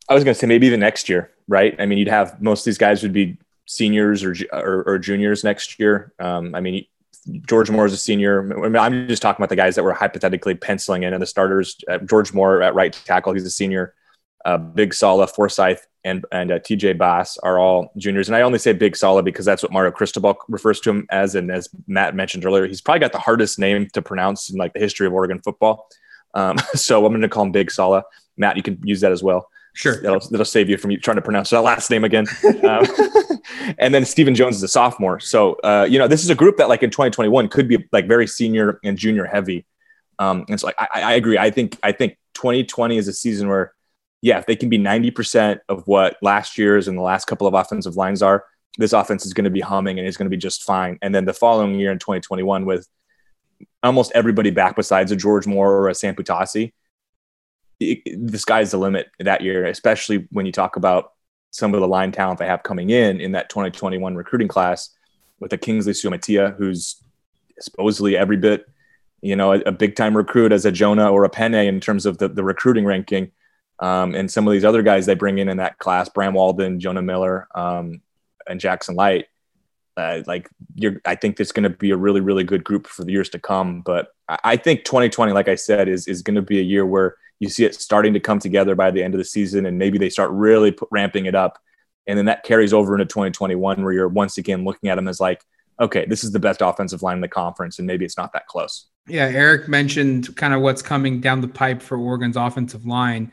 I 0.08 0.14
was 0.14 0.24
going 0.24 0.34
to 0.34 0.38
say 0.38 0.46
maybe 0.46 0.66
even 0.66 0.80
next 0.80 1.08
year, 1.08 1.30
right? 1.48 1.74
I 1.78 1.86
mean, 1.86 1.98
you'd 1.98 2.08
have 2.08 2.40
most 2.40 2.60
of 2.60 2.64
these 2.66 2.78
guys 2.78 3.02
would 3.02 3.12
be 3.12 3.38
seniors 3.66 4.24
or 4.24 4.34
or, 4.52 4.82
or 4.84 4.98
juniors 4.98 5.44
next 5.44 5.78
year. 5.78 6.12
Um, 6.18 6.54
I 6.54 6.60
mean, 6.60 6.86
George 7.46 7.70
Moore 7.70 7.86
is 7.86 7.92
a 7.92 7.98
senior. 7.98 8.76
I'm 8.76 9.08
just 9.08 9.20
talking 9.20 9.40
about 9.40 9.50
the 9.50 9.56
guys 9.56 9.74
that 9.74 9.82
were 9.82 9.92
hypothetically 9.92 10.54
penciling 10.54 11.02
in 11.02 11.12
and 11.12 11.22
the 11.22 11.26
starters. 11.26 11.76
Uh, 11.88 11.98
George 11.98 12.32
Moore 12.32 12.62
at 12.62 12.74
right 12.74 12.92
tackle, 12.92 13.34
he's 13.34 13.44
a 13.44 13.50
senior 13.50 13.94
uh, 14.44 14.56
Big 14.56 14.94
Sala, 14.94 15.26
Forsyth, 15.26 15.86
and 16.08 16.24
and 16.32 16.50
uh, 16.50 16.58
TJ 16.58 16.98
Bass 16.98 17.38
are 17.38 17.58
all 17.58 17.92
juniors. 17.96 18.28
And 18.28 18.36
I 18.36 18.42
only 18.42 18.58
say 18.58 18.72
Big 18.72 18.96
Sala 18.96 19.22
because 19.22 19.44
that's 19.44 19.62
what 19.62 19.72
Mario 19.72 19.90
Cristobal 19.90 20.36
refers 20.48 20.80
to 20.80 20.90
him 20.90 21.06
as. 21.10 21.34
And 21.34 21.50
as 21.50 21.68
Matt 21.86 22.14
mentioned 22.14 22.44
earlier, 22.44 22.66
he's 22.66 22.80
probably 22.80 23.00
got 23.00 23.12
the 23.12 23.18
hardest 23.18 23.58
name 23.58 23.88
to 23.92 24.02
pronounce 24.02 24.50
in 24.50 24.58
like 24.58 24.72
the 24.72 24.80
history 24.80 25.06
of 25.06 25.12
Oregon 25.12 25.40
football. 25.40 25.88
Um, 26.34 26.58
so 26.74 27.04
I'm 27.04 27.12
going 27.12 27.22
to 27.22 27.28
call 27.28 27.44
him 27.44 27.52
Big 27.52 27.70
Sala. 27.70 28.04
Matt, 28.36 28.56
you 28.56 28.62
can 28.62 28.78
use 28.82 29.00
that 29.02 29.12
as 29.12 29.22
well. 29.22 29.48
Sure. 29.74 30.00
That'll, 30.00 30.20
that'll 30.30 30.44
save 30.44 30.68
you 30.68 30.76
from 30.76 30.96
trying 31.00 31.16
to 31.16 31.22
pronounce 31.22 31.50
that 31.50 31.60
last 31.60 31.90
name 31.90 32.04
again. 32.04 32.26
um, 32.64 32.84
and 33.78 33.94
then 33.94 34.04
Steven 34.04 34.34
Jones 34.34 34.56
is 34.56 34.62
a 34.62 34.68
sophomore. 34.68 35.20
So, 35.20 35.54
uh, 35.62 35.86
you 35.88 35.98
know, 35.98 36.08
this 36.08 36.24
is 36.24 36.30
a 36.30 36.34
group 36.34 36.56
that 36.56 36.68
like 36.68 36.82
in 36.82 36.90
2021 36.90 37.48
could 37.48 37.68
be 37.68 37.86
like 37.92 38.08
very 38.08 38.26
senior 38.26 38.80
and 38.82 38.98
junior 38.98 39.24
heavy. 39.24 39.66
Um, 40.18 40.46
and 40.48 40.58
so 40.58 40.66
like, 40.66 40.76
I, 40.80 41.02
I 41.02 41.12
agree. 41.12 41.38
I 41.38 41.50
think, 41.50 41.78
I 41.82 41.92
think 41.92 42.16
2020 42.34 42.96
is 42.96 43.06
a 43.06 43.12
season 43.12 43.48
where, 43.48 43.72
yeah, 44.20 44.38
if 44.38 44.46
they 44.46 44.56
can 44.56 44.68
be 44.68 44.78
90% 44.78 45.60
of 45.68 45.86
what 45.86 46.16
last 46.22 46.58
year's 46.58 46.88
and 46.88 46.98
the 46.98 47.02
last 47.02 47.26
couple 47.26 47.46
of 47.46 47.54
offensive 47.54 47.96
lines 47.96 48.22
are, 48.22 48.44
this 48.78 48.92
offense 48.92 49.24
is 49.24 49.32
going 49.32 49.44
to 49.44 49.50
be 49.50 49.60
humming 49.60 49.98
and 49.98 50.06
it's 50.06 50.16
going 50.16 50.26
to 50.26 50.30
be 50.30 50.36
just 50.36 50.62
fine. 50.64 50.98
And 51.02 51.14
then 51.14 51.24
the 51.24 51.32
following 51.32 51.78
year 51.78 51.92
in 51.92 51.98
2021 51.98 52.64
with 52.64 52.88
almost 53.82 54.12
everybody 54.14 54.50
back 54.50 54.76
besides 54.76 55.12
a 55.12 55.16
George 55.16 55.46
Moore 55.46 55.72
or 55.72 55.88
a 55.88 55.94
Sam 55.94 56.14
Poutasi, 56.14 56.72
the 57.80 58.38
sky's 58.38 58.72
the 58.72 58.78
limit 58.78 59.08
that 59.20 59.40
year, 59.40 59.64
especially 59.66 60.26
when 60.30 60.46
you 60.46 60.52
talk 60.52 60.76
about 60.76 61.12
some 61.50 61.74
of 61.74 61.80
the 61.80 61.88
line 61.88 62.12
talent 62.12 62.38
they 62.38 62.46
have 62.46 62.62
coming 62.62 62.90
in 62.90 63.20
in 63.20 63.32
that 63.32 63.48
2021 63.48 64.14
recruiting 64.14 64.48
class 64.48 64.90
with 65.40 65.52
a 65.52 65.58
Kingsley 65.58 65.92
Suamataia, 65.92 66.56
who's 66.56 67.02
supposedly 67.60 68.16
every 68.16 68.36
bit, 68.36 68.66
you 69.22 69.36
know, 69.36 69.52
a, 69.52 69.60
a 69.60 69.72
big 69.72 69.96
time 69.96 70.16
recruit 70.16 70.52
as 70.52 70.64
a 70.64 70.72
Jonah 70.72 71.10
or 71.10 71.24
a 71.24 71.30
Penei 71.30 71.66
in 71.66 71.80
terms 71.80 72.06
of 72.06 72.18
the, 72.18 72.28
the 72.28 72.44
recruiting 72.44 72.84
ranking. 72.84 73.30
Um, 73.80 74.14
and 74.14 74.30
some 74.30 74.46
of 74.46 74.52
these 74.52 74.64
other 74.64 74.82
guys 74.82 75.06
they 75.06 75.14
bring 75.14 75.38
in 75.38 75.48
in 75.48 75.58
that 75.58 75.78
class, 75.78 76.08
Bram 76.08 76.34
Walden, 76.34 76.80
Jonah 76.80 77.02
Miller, 77.02 77.48
um, 77.54 78.02
and 78.48 78.60
Jackson 78.60 78.94
Light. 78.94 79.26
Uh, 79.96 80.22
like 80.26 80.48
you're, 80.76 81.00
I 81.04 81.16
think 81.16 81.40
it's 81.40 81.50
going 81.50 81.64
to 81.64 81.76
be 81.76 81.90
a 81.90 81.96
really, 81.96 82.20
really 82.20 82.44
good 82.44 82.62
group 82.62 82.86
for 82.86 83.04
the 83.04 83.10
years 83.10 83.28
to 83.30 83.38
come. 83.38 83.80
But 83.80 84.08
I, 84.28 84.56
think 84.56 84.84
2020, 84.84 85.32
like 85.32 85.48
I 85.48 85.56
said, 85.56 85.88
is 85.88 86.06
is 86.06 86.22
going 86.22 86.36
to 86.36 86.42
be 86.42 86.60
a 86.60 86.62
year 86.62 86.86
where 86.86 87.16
you 87.40 87.48
see 87.48 87.64
it 87.64 87.74
starting 87.74 88.14
to 88.14 88.20
come 88.20 88.38
together 88.38 88.74
by 88.74 88.90
the 88.90 89.02
end 89.02 89.14
of 89.14 89.18
the 89.18 89.24
season, 89.24 89.66
and 89.66 89.78
maybe 89.78 89.98
they 89.98 90.10
start 90.10 90.30
really 90.30 90.70
put, 90.70 90.88
ramping 90.92 91.26
it 91.26 91.34
up, 91.34 91.58
and 92.06 92.16
then 92.16 92.26
that 92.26 92.44
carries 92.44 92.72
over 92.72 92.94
into 92.94 93.06
2021, 93.06 93.82
where 93.82 93.92
you're 93.92 94.08
once 94.08 94.38
again 94.38 94.64
looking 94.64 94.88
at 94.88 94.96
them 94.96 95.08
as 95.08 95.20
like, 95.20 95.44
okay, 95.80 96.06
this 96.06 96.24
is 96.24 96.32
the 96.32 96.40
best 96.40 96.60
offensive 96.60 97.02
line 97.02 97.16
in 97.16 97.20
the 97.20 97.28
conference, 97.28 97.78
and 97.78 97.86
maybe 97.86 98.04
it's 98.04 98.16
not 98.16 98.32
that 98.32 98.46
close. 98.46 98.86
Yeah, 99.08 99.24
Eric 99.26 99.68
mentioned 99.68 100.36
kind 100.36 100.52
of 100.52 100.60
what's 100.60 100.82
coming 100.82 101.20
down 101.20 101.40
the 101.40 101.48
pipe 101.48 101.80
for 101.80 101.96
Oregon's 101.96 102.36
offensive 102.36 102.84
line. 102.84 103.32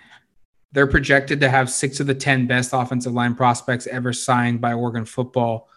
They're 0.75 0.85
projected 0.87 1.39
to 1.39 1.49
have 1.49 1.69
six 1.69 2.01
of 2.01 2.07
the 2.07 2.13
10 2.13 2.47
best 2.47 2.71
offensive 2.73 3.13
line 3.13 3.33
prospects 3.33 3.87
ever 3.87 4.11
signed 4.11 4.59
by 4.59 4.73
Oregon 4.73 5.05
football 5.05 5.69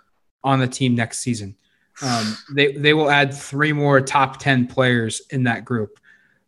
on 0.42 0.58
the 0.58 0.66
team 0.66 0.96
next 0.96 1.20
season. 1.20 1.54
Um, 2.02 2.36
they, 2.52 2.72
they 2.72 2.94
will 2.94 3.08
add 3.08 3.32
three 3.32 3.72
more 3.72 4.00
top 4.00 4.40
10 4.40 4.66
players 4.66 5.22
in 5.30 5.44
that 5.44 5.64
group. 5.64 6.00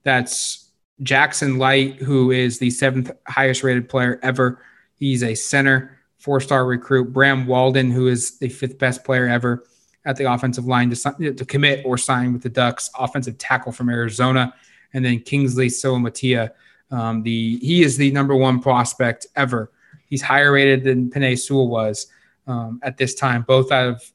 That's 0.02 0.72
Jackson 1.00 1.58
Light, 1.58 2.02
who 2.02 2.32
is 2.32 2.58
the 2.58 2.70
seventh 2.70 3.12
highest 3.28 3.62
rated 3.62 3.88
player 3.88 4.18
ever. 4.20 4.60
He's 4.96 5.22
a 5.22 5.36
center, 5.36 5.96
four 6.18 6.40
star 6.40 6.66
recruit. 6.66 7.12
Bram 7.12 7.46
Walden, 7.46 7.92
who 7.92 8.08
is 8.08 8.36
the 8.40 8.48
fifth 8.48 8.78
best 8.78 9.04
player 9.04 9.28
ever 9.28 9.64
at 10.04 10.16
the 10.16 10.24
offensive 10.24 10.66
line 10.66 10.90
to, 10.90 11.34
to 11.34 11.44
commit 11.44 11.86
or 11.86 11.96
sign 11.96 12.32
with 12.32 12.42
the 12.42 12.48
Ducks, 12.48 12.90
offensive 12.98 13.38
tackle 13.38 13.70
from 13.70 13.90
Arizona. 13.90 14.52
And 14.92 15.04
then 15.04 15.20
Kingsley 15.20 15.68
Suamataia, 15.68 16.50
um, 16.90 17.22
the 17.22 17.58
he 17.58 17.82
is 17.82 17.96
the 17.96 18.10
number 18.10 18.34
one 18.34 18.60
prospect 18.60 19.26
ever. 19.36 19.70
He's 20.06 20.22
higher 20.22 20.52
rated 20.52 20.84
than 20.84 21.10
Penei 21.10 21.38
Sewell 21.38 21.68
was 21.68 22.08
um, 22.46 22.80
at 22.82 22.96
this 22.96 23.14
time, 23.14 23.42
both 23.42 23.70
out 23.70 23.88
of 23.88 24.12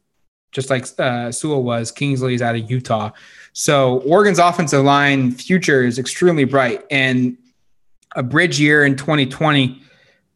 just 0.51 0.69
like 0.69 0.85
uh, 0.99 1.31
Sewell 1.31 1.63
was. 1.63 1.91
Kingsley 1.91 2.33
is 2.33 2.41
out 2.41 2.55
of 2.55 2.69
Utah. 2.69 3.11
So 3.53 3.99
Oregon's 4.01 4.39
offensive 4.39 4.83
line 4.83 5.31
future 5.31 5.83
is 5.83 5.99
extremely 5.99 6.43
bright, 6.43 6.83
and 6.91 7.37
a 8.15 8.23
bridge 8.23 8.59
year 8.59 8.85
in 8.85 8.95
2020 8.95 9.81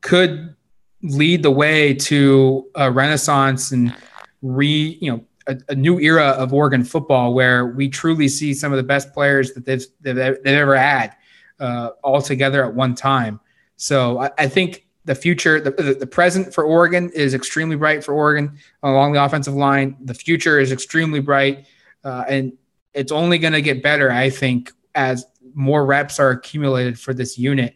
could 0.01 0.55
lead 1.01 1.43
the 1.43 1.51
way 1.51 1.93
to 1.93 2.67
a 2.75 2.91
renaissance 2.91 3.71
and 3.71 3.95
re 4.41 4.97
you 5.01 5.11
know 5.11 5.25
a, 5.47 5.57
a, 5.69 5.75
new 5.75 5.99
era 5.99 6.27
of 6.27 6.53
Oregon 6.53 6.83
football 6.83 7.33
where 7.33 7.67
we 7.67 7.89
truly 7.89 8.27
see 8.27 8.53
some 8.53 8.71
of 8.71 8.77
the 8.77 8.83
best 8.83 9.13
players 9.13 9.53
that 9.53 9.65
they've 9.65 9.85
they've, 10.01 10.15
they've 10.15 10.45
ever 10.45 10.77
had 10.77 11.15
uh, 11.59 11.91
all 12.03 12.21
together 12.21 12.63
at 12.65 12.73
one 12.73 12.95
time. 12.95 13.39
So 13.75 14.19
I, 14.19 14.31
I 14.37 14.47
think 14.47 14.85
the 15.05 15.15
future, 15.15 15.59
the, 15.59 15.71
the, 15.71 16.05
present 16.05 16.53
for 16.53 16.63
Oregon 16.63 17.09
is 17.15 17.33
extremely 17.33 17.75
bright 17.75 18.03
for 18.03 18.13
Oregon 18.13 18.57
along 18.83 19.13
the 19.13 19.23
offensive 19.23 19.55
line. 19.55 19.97
The 20.01 20.13
future 20.13 20.59
is 20.59 20.71
extremely 20.71 21.19
bright, 21.19 21.65
uh, 22.03 22.25
and 22.27 22.53
it's 22.93 23.11
only 23.11 23.37
going 23.37 23.53
to 23.53 23.61
get 23.61 23.81
better, 23.81 24.11
I 24.11 24.29
think, 24.29 24.71
as 24.95 25.25
more 25.53 25.85
reps 25.85 26.19
are 26.19 26.31
accumulated 26.31 26.99
for 26.99 27.13
this 27.13 27.37
unit. 27.37 27.75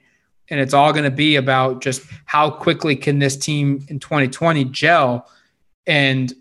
And 0.49 0.59
it's 0.59 0.73
all 0.73 0.91
going 0.91 1.05
to 1.05 1.11
be 1.11 1.37
about 1.37 1.81
just 1.81 2.03
how 2.25 2.49
quickly 2.49 2.95
can 2.95 3.19
this 3.19 3.37
team 3.37 3.85
in 3.87 3.99
2020 3.99 4.65
gel 4.65 5.27
and 5.87 6.33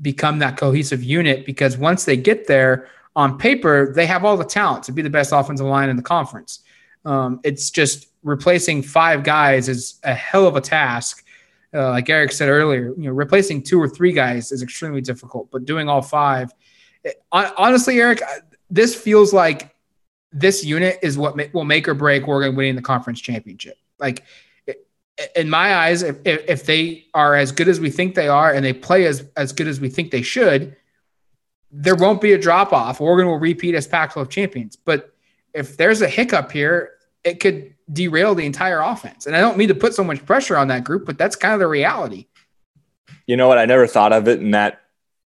become 0.00 0.38
that 0.40 0.56
cohesive 0.56 1.04
unit. 1.04 1.46
Because 1.46 1.76
once 1.76 2.04
they 2.04 2.16
get 2.16 2.46
there 2.46 2.88
on 3.14 3.38
paper, 3.38 3.92
they 3.94 4.06
have 4.06 4.24
all 4.24 4.36
the 4.36 4.44
talent 4.44 4.84
to 4.84 4.92
be 4.92 5.02
the 5.02 5.10
best 5.10 5.32
offensive 5.32 5.66
line 5.66 5.90
in 5.90 5.96
the 5.96 6.02
conference. 6.02 6.60
Um, 7.04 7.40
it's 7.44 7.70
just 7.70 8.08
replacing 8.22 8.82
five 8.82 9.24
guys 9.24 9.68
is 9.68 9.98
a 10.04 10.14
hell 10.14 10.46
of 10.46 10.56
a 10.56 10.60
task. 10.60 11.24
Uh, 11.74 11.90
like 11.90 12.08
Eric 12.08 12.32
said 12.32 12.48
earlier, 12.48 12.92
you 12.96 13.04
know, 13.04 13.12
replacing 13.12 13.62
two 13.62 13.80
or 13.80 13.88
three 13.88 14.12
guys 14.12 14.52
is 14.52 14.62
extremely 14.62 15.00
difficult, 15.00 15.50
but 15.50 15.64
doing 15.64 15.88
all 15.88 16.02
five 16.02 16.52
honestly, 17.32 18.00
Eric, 18.00 18.22
this 18.70 18.94
feels 18.94 19.32
like 19.32 19.74
this 20.32 20.64
unit 20.64 20.98
is 21.02 21.18
what 21.18 21.36
will 21.52 21.64
make 21.64 21.88
or 21.88 21.94
break 21.94 22.26
Oregon 22.26 22.56
winning 22.56 22.76
the 22.76 22.82
conference 22.82 23.20
championship. 23.20 23.76
Like 23.98 24.24
in 25.36 25.50
my 25.50 25.74
eyes, 25.74 26.02
if, 26.02 26.16
if 26.24 26.64
they 26.64 27.06
are 27.14 27.34
as 27.34 27.52
good 27.52 27.68
as 27.68 27.80
we 27.80 27.90
think 27.90 28.14
they 28.14 28.28
are 28.28 28.52
and 28.52 28.64
they 28.64 28.72
play 28.72 29.06
as, 29.06 29.28
as 29.36 29.52
good 29.52 29.68
as 29.68 29.80
we 29.80 29.88
think 29.88 30.10
they 30.10 30.22
should, 30.22 30.76
there 31.70 31.94
won't 31.94 32.20
be 32.20 32.32
a 32.32 32.38
drop 32.38 32.72
off. 32.72 33.00
Oregon 33.00 33.26
will 33.26 33.38
repeat 33.38 33.74
as 33.74 33.86
Pac 33.86 34.12
12 34.14 34.28
champions. 34.28 34.76
But 34.76 35.11
if 35.54 35.76
there's 35.76 36.02
a 36.02 36.08
hiccup 36.08 36.50
here, 36.52 36.92
it 37.24 37.40
could 37.40 37.74
derail 37.92 38.34
the 38.34 38.46
entire 38.46 38.80
offense. 38.80 39.26
And 39.26 39.36
I 39.36 39.40
don't 39.40 39.56
mean 39.56 39.68
to 39.68 39.74
put 39.74 39.94
so 39.94 40.04
much 40.04 40.24
pressure 40.24 40.56
on 40.56 40.68
that 40.68 40.84
group, 40.84 41.06
but 41.06 41.18
that's 41.18 41.36
kind 41.36 41.54
of 41.54 41.60
the 41.60 41.66
reality. 41.66 42.26
You 43.26 43.36
know 43.36 43.48
what? 43.48 43.58
I 43.58 43.66
never 43.66 43.86
thought 43.86 44.12
of 44.12 44.28
it 44.28 44.40
in 44.40 44.52
that 44.52 44.80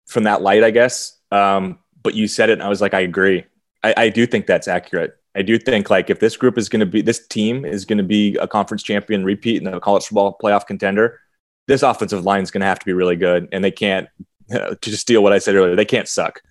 from 0.08 0.24
that 0.24 0.42
light, 0.42 0.64
I 0.64 0.72
guess. 0.72 1.18
Um, 1.32 1.80
but 2.02 2.16
you 2.16 2.28
said 2.28 2.50
it, 2.50 2.54
and 2.54 2.64
I 2.64 2.70
was 2.70 2.82
like, 2.82 2.94
I 2.94 3.02
agree. 3.02 3.46
I, 3.84 3.94
I 3.98 4.10
do 4.10 4.26
think 4.26 4.46
that's 4.46 4.68
accurate. 4.68 5.18
I 5.36 5.42
do 5.42 5.58
think 5.58 5.90
like 5.90 6.10
if 6.10 6.20
this 6.20 6.38
group 6.38 6.58
is 6.58 6.70
going 6.70 6.82
to 6.82 6.86
be 6.86 7.02
this 7.02 7.26
team 7.28 7.66
is 7.66 7.86
going 7.86 7.98
to 7.98 8.04
be 8.04 8.36
a 8.36 8.48
conference 8.48 8.84
champion 8.84 9.24
repeat 9.24 9.64
and 9.64 9.74
a 9.74 9.80
college 9.80 10.06
football 10.06 10.38
playoff 10.42 10.68
contender, 10.68 11.20
this 11.68 11.82
offensive 11.82 12.24
line 12.24 12.44
is 12.44 12.52
going 12.52 12.62
to 12.62 12.68
have 12.68 12.80
to 12.80 12.86
be 12.86 12.94
really 12.94 13.16
good, 13.16 13.48
and 13.52 13.64
they 13.64 13.72
can't. 13.72 14.08
to 14.50 14.78
just 14.82 15.02
steal 15.02 15.24
what 15.24 15.32
I 15.32 15.38
said 15.38 15.56
earlier, 15.56 15.76
they 15.76 15.86
can't 15.86 16.08
suck 16.08 16.42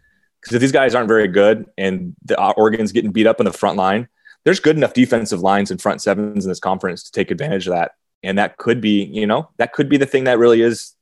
because 0.43 0.57
if 0.57 0.61
these 0.61 0.73
guys 0.73 0.95
aren't 0.95 1.09
very 1.09 1.29
good 1.29 1.67
and 1.79 2.17
the 2.25 2.39
uh, 2.39 2.53
Oregon's 2.57 2.93
getting 2.93 3.13
beat 3.13 3.27
up 3.27 3.41
in 3.41 3.47
the 3.47 3.53
front 3.53 3.77
line, 3.77 4.09
there's 4.45 4.59
good 4.59 4.77
enough 4.77 4.93
defensive 4.93 5.41
lines 5.41 5.71
and 5.71 5.81
front 5.81 6.03
sevens 6.03 6.45
in 6.45 6.51
this 6.51 6.59
conference 6.59 7.05
to 7.05 7.13
take 7.13 7.31
advantage 7.31 7.69
of 7.69 7.75
that, 7.75 7.93
and 8.23 8.39
that 8.39 8.57
could 8.57 8.81
be 8.81 9.05
you 9.05 9.27
know 9.27 9.49
that 9.59 9.73
could 9.73 9.89
be 9.89 9.97
the 9.97 10.07
thing 10.07 10.25
that 10.25 10.39
really 10.39 10.61
is 10.61 10.95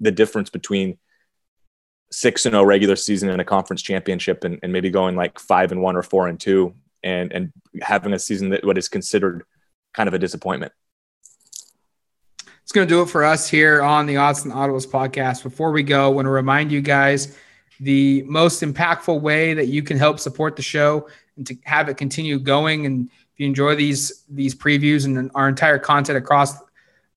the 0.00 0.12
difference 0.12 0.50
between 0.50 0.98
six 2.12 2.46
and 2.46 2.52
zero 2.52 2.62
oh 2.62 2.66
regular 2.66 2.94
season 2.94 3.28
and 3.28 3.40
a 3.40 3.44
conference 3.44 3.82
championship, 3.82 4.44
and, 4.44 4.60
and 4.62 4.72
maybe 4.72 4.88
going 4.88 5.16
like 5.16 5.38
five 5.40 5.72
and 5.72 5.82
one 5.82 5.96
or 5.96 6.02
four 6.02 6.28
and 6.28 6.38
two, 6.38 6.74
and 7.02 7.32
and 7.32 7.52
having 7.82 8.12
a 8.12 8.18
season 8.18 8.50
that 8.50 8.64
what 8.64 8.78
is 8.78 8.88
considered 8.88 9.42
kind 9.94 10.06
of 10.06 10.14
a 10.14 10.18
disappointment. 10.18 10.72
It's 12.62 12.72
going 12.72 12.86
to 12.88 12.94
do 12.94 13.02
it 13.02 13.10
for 13.10 13.24
us 13.24 13.48
here 13.48 13.82
on 13.82 14.06
the 14.06 14.14
and 14.14 14.52
Audibles 14.52 14.86
podcast. 14.86 15.42
Before 15.42 15.70
we 15.70 15.82
go, 15.82 16.06
I 16.06 16.08
want 16.08 16.26
to 16.26 16.30
remind 16.30 16.72
you 16.72 16.80
guys 16.80 17.36
the 17.80 18.22
most 18.22 18.62
impactful 18.62 19.20
way 19.20 19.54
that 19.54 19.66
you 19.66 19.82
can 19.82 19.96
help 19.96 20.20
support 20.20 20.56
the 20.56 20.62
show 20.62 21.08
and 21.36 21.46
to 21.46 21.56
have 21.64 21.88
it 21.88 21.96
continue 21.96 22.38
going. 22.38 22.86
And 22.86 23.08
if 23.08 23.40
you 23.40 23.46
enjoy 23.46 23.74
these 23.74 24.24
these 24.28 24.54
previews 24.54 25.04
and 25.04 25.30
our 25.34 25.48
entire 25.48 25.78
content 25.78 26.16
across 26.16 26.54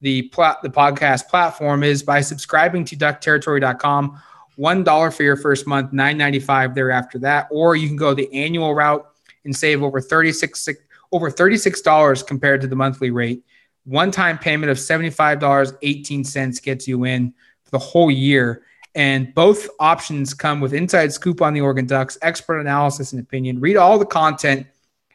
the 0.01 0.23
plat- 0.23 0.61
the 0.61 0.69
podcast 0.69 1.27
platform 1.27 1.83
is 1.83 2.03
by 2.03 2.21
subscribing 2.21 2.85
to 2.85 2.95
duckterritory.com 2.95 4.19
one 4.55 4.83
dollar 4.83 5.11
for 5.11 5.23
your 5.23 5.35
first 5.35 5.67
month, 5.67 5.93
nine 5.93 6.17
ninety 6.17 6.39
five 6.39 6.73
thereafter 6.73 7.19
that, 7.19 7.47
or 7.51 7.75
you 7.75 7.87
can 7.87 7.95
go 7.95 8.13
the 8.13 8.31
annual 8.33 8.73
route 8.73 9.07
and 9.45 9.55
save 9.55 9.83
over 9.83 10.01
thirty 10.01 10.31
six 10.31 10.67
over 11.11 11.29
thirty 11.29 11.57
six 11.57 11.81
dollars 11.81 12.23
compared 12.23 12.61
to 12.61 12.67
the 12.67 12.75
monthly 12.75 13.11
rate. 13.11 13.43
One 13.85 14.11
time 14.11 14.37
payment 14.37 14.71
of 14.71 14.79
seventy 14.79 15.11
five 15.11 15.39
dollars 15.39 15.73
eighteen 15.83 16.23
cents 16.23 16.59
gets 16.59 16.87
you 16.87 17.03
in 17.03 17.33
for 17.63 17.71
the 17.71 17.79
whole 17.79 18.09
year. 18.09 18.63
And 18.97 19.33
both 19.33 19.69
options 19.79 20.33
come 20.33 20.59
with 20.59 20.73
inside 20.73 21.13
scoop 21.13 21.41
on 21.41 21.53
the 21.53 21.61
Oregon 21.61 21.85
Ducks, 21.85 22.17
expert 22.21 22.59
analysis 22.59 23.13
and 23.13 23.21
opinion. 23.21 23.61
Read 23.61 23.77
all 23.77 23.97
the 23.97 24.05
content 24.05 24.67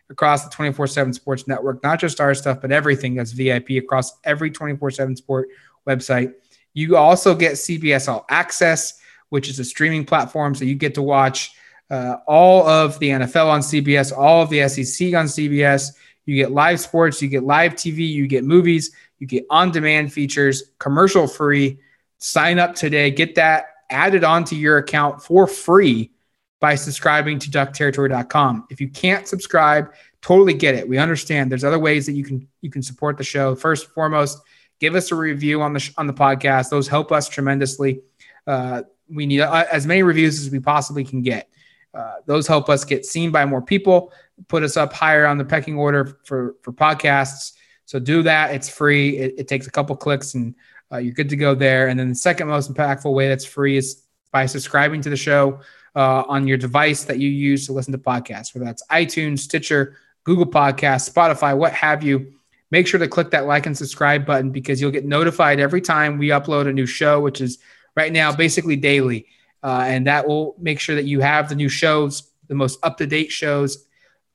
across 0.09 0.45
the 0.45 0.51
24 0.51 0.87
7 0.87 1.12
sports 1.12 1.47
network, 1.47 1.83
not 1.83 2.01
just 2.01 2.21
our 2.21 2.35
stuff, 2.35 2.62
but 2.62 2.73
everything 2.73 3.14
that's 3.14 3.33
VIP 3.33 3.71
across 3.73 4.18
every 4.25 4.51
24 4.51 4.92
7 4.92 5.16
sport 5.16 5.49
website. 5.87 6.33
You 6.73 6.97
also 6.97 7.35
get 7.35 7.53
CBS 7.53 8.09
All 8.09 8.25
Access 8.31 8.99
which 9.33 9.49
is 9.49 9.59
a 9.59 9.64
streaming 9.64 10.05
platform. 10.05 10.55
So 10.55 10.66
you 10.66 10.75
get 10.75 10.95
to 10.97 11.01
watch 11.01 11.53
uh, 11.90 12.16
all 12.27 12.68
of 12.68 12.99
the 12.99 13.09
NFL 13.09 13.47
on 13.47 13.61
CBS, 13.61 14.14
all 14.14 14.42
of 14.42 14.51
the 14.51 14.68
SEC 14.68 15.14
on 15.14 15.25
CBS. 15.25 15.92
You 16.27 16.37
get 16.37 16.51
live 16.51 16.81
sports, 16.81 17.23
you 17.23 17.29
get 17.29 17.42
live 17.42 17.73
TV, 17.73 18.07
you 18.07 18.27
get 18.27 18.45
movies, 18.45 18.95
you 19.21 19.27
get 19.27 19.47
on 19.49 19.71
demand 19.71 20.12
features, 20.12 20.64
commercial 20.79 21.27
free. 21.27 21.81
Sign 22.18 22.59
up 22.59 22.75
today. 22.75 23.11
Get 23.11 23.35
that 23.37 23.72
added 23.92 24.24
onto 24.24 24.57
your 24.57 24.78
account 24.78 25.22
for 25.22 25.46
free 25.46 26.11
by 26.61 26.74
subscribing 26.74 27.38
to 27.40 27.50
duckterritory.com. 27.50 28.66
If 28.70 28.81
you 28.81 28.88
can't 28.88 29.28
subscribe, 29.28 29.92
totally 30.22 30.55
get 30.55 30.74
it. 30.74 30.88
We 30.88 30.98
understand 30.98 31.50
there's 31.50 31.64
other 31.64 31.78
ways 31.78 32.07
that 32.07 32.12
you 32.12 32.24
can 32.24 32.48
you 32.61 32.70
can 32.70 32.83
support 32.83 33.18
the 33.18 33.24
show. 33.24 33.55
First 33.55 33.85
and 33.85 33.92
foremost, 33.94 34.40
give 34.81 34.94
us 34.94 35.12
a 35.12 35.14
review 35.14 35.61
on 35.61 35.72
the 35.72 35.94
on 35.98 36.07
the 36.07 36.12
podcast. 36.12 36.70
Those 36.70 36.88
help 36.88 37.12
us 37.12 37.28
tremendously. 37.28 38.02
Uh, 38.46 38.83
we 39.09 39.26
need 39.26 39.40
uh, 39.40 39.64
as 39.70 39.87
many 39.87 40.02
reviews 40.02 40.40
as 40.40 40.50
we 40.50 40.61
possibly 40.61 41.05
can 41.05 41.22
get. 41.22 41.48
Uh, 41.92 42.14
those 42.24 42.46
help 42.46 42.70
us 42.70 42.85
get 42.85 43.05
seen 43.05 43.31
by 43.31 43.44
more 43.44 43.61
people, 43.61 44.12
put 44.48 44.62
us 44.62 44.78
up 44.78 44.92
higher 44.92 45.26
on 45.26 45.37
the 45.37 45.44
pecking 45.44 45.76
order 45.76 46.18
for 46.24 46.57
for 46.62 46.72
podcasts. 46.72 47.52
So 47.85 47.98
do 47.98 48.22
that. 48.22 48.55
It's 48.55 48.68
free. 48.68 49.18
It, 49.18 49.35
it 49.38 49.48
takes 49.48 49.66
a 49.66 49.70
couple 49.70 49.94
clicks 49.96 50.35
and 50.35 50.55
uh, 50.92 50.98
you're 50.98 51.14
good 51.14 51.31
to 51.31 51.37
go 51.37 51.55
there. 51.55 51.88
And 51.88 51.98
then 51.98 52.11
the 52.11 52.14
second 52.14 52.48
most 52.48 52.72
impactful 52.72 53.12
way 53.12 53.28
that's 53.28 53.44
free 53.44 53.76
is 53.76 54.02
by 54.31 54.46
subscribing 54.46 55.00
to 55.02 55.11
the 55.11 55.16
show 55.16 55.61
uh, 55.94 56.24
on 56.28 56.46
your 56.46 56.57
device 56.57 57.05
that 57.05 57.18
you 57.18 57.28
use 57.28 57.66
to 57.66 57.72
listen 57.72 57.92
to 57.92 57.98
podcasts, 57.98 58.55
whether 58.55 58.64
that's 58.64 58.83
iTunes, 58.90 59.40
Stitcher, 59.40 59.96
Google 60.24 60.46
Podcasts, 60.46 61.11
Spotify, 61.11 61.57
what 61.57 61.72
have 61.72 62.02
you. 62.02 62.33
Make 62.70 62.87
sure 62.87 62.98
to 63.00 63.09
click 63.09 63.31
that 63.31 63.46
like 63.46 63.66
and 63.66 63.76
subscribe 63.76 64.24
button 64.24 64.50
because 64.50 64.81
you'll 64.81 64.90
get 64.90 65.05
notified 65.05 65.61
every 65.61 65.83
time 65.83 66.16
we 66.16 66.28
upload 66.28 66.68
a 66.68 66.72
new 66.72 66.87
show, 66.87 67.20
which 67.20 67.40
is 67.40 67.59
right 67.96 68.12
now 68.12 68.35
basically 68.35 68.76
daily. 68.76 69.26
Uh, 69.62 69.85
and 69.87 70.07
that 70.07 70.26
will 70.26 70.57
make 70.59 70.81
sure 70.81 70.94
that 70.94 71.05
you 71.05 71.20
have 71.20 71.48
the 71.48 71.55
new 71.55 71.68
shows, 71.68 72.31
the 72.48 72.55
most 72.55 72.78
up 72.83 72.96
to 72.96 73.07
date 73.07 73.31
shows 73.31 73.87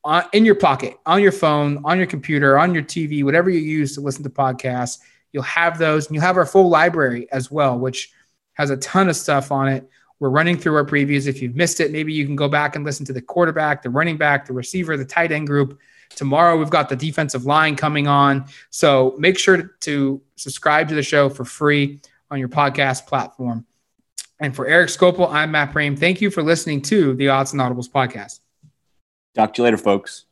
on, 0.03 0.23
in 0.33 0.45
your 0.45 0.55
pocket, 0.55 0.97
on 1.05 1.21
your 1.21 1.31
phone, 1.31 1.81
on 1.83 1.97
your 1.97 2.07
computer, 2.07 2.57
on 2.57 2.73
your 2.73 2.83
TV, 2.83 3.23
whatever 3.23 3.49
you 3.49 3.59
use 3.59 3.95
to 3.95 4.01
listen 4.01 4.23
to 4.23 4.29
podcasts. 4.29 4.99
You'll 5.37 5.43
have 5.43 5.77
those, 5.77 6.07
and 6.07 6.15
you'll 6.15 6.23
have 6.23 6.35
our 6.35 6.47
full 6.47 6.67
library 6.67 7.31
as 7.31 7.51
well, 7.51 7.77
which 7.77 8.11
has 8.53 8.71
a 8.71 8.77
ton 8.77 9.07
of 9.07 9.15
stuff 9.15 9.51
on 9.51 9.67
it. 9.67 9.87
We're 10.19 10.31
running 10.31 10.57
through 10.57 10.73
our 10.73 10.83
previews. 10.83 11.27
If 11.27 11.43
you've 11.43 11.55
missed 11.55 11.79
it, 11.79 11.91
maybe 11.91 12.11
you 12.11 12.25
can 12.25 12.35
go 12.35 12.49
back 12.49 12.75
and 12.75 12.83
listen 12.83 13.05
to 13.05 13.13
the 13.13 13.21
quarterback, 13.21 13.83
the 13.83 13.91
running 13.91 14.17
back, 14.17 14.47
the 14.47 14.53
receiver, 14.53 14.97
the 14.97 15.05
tight 15.05 15.31
end 15.31 15.45
group. 15.45 15.77
Tomorrow, 16.15 16.57
we've 16.57 16.71
got 16.71 16.89
the 16.89 16.95
defensive 16.95 17.45
line 17.45 17.75
coming 17.75 18.07
on. 18.07 18.45
So 18.71 19.13
make 19.19 19.37
sure 19.37 19.75
to 19.81 20.21
subscribe 20.37 20.89
to 20.89 20.95
the 20.95 21.03
show 21.03 21.29
for 21.29 21.45
free 21.45 22.01
on 22.31 22.39
your 22.39 22.49
podcast 22.49 23.05
platform. 23.05 23.63
And 24.39 24.55
for 24.55 24.65
Erik 24.65 24.89
Skopil, 24.89 25.31
I'm 25.31 25.51
Matt 25.51 25.71
Prehm. 25.71 25.99
Thank 25.99 26.19
you 26.19 26.31
for 26.31 26.41
listening 26.41 26.81
to 26.83 27.13
the 27.13 27.29
Odds 27.29 27.53
and 27.53 27.61
Audibles 27.61 27.87
podcast. 27.87 28.39
Talk 29.35 29.53
to 29.53 29.61
you 29.61 29.65
later, 29.65 29.77
folks. 29.77 30.26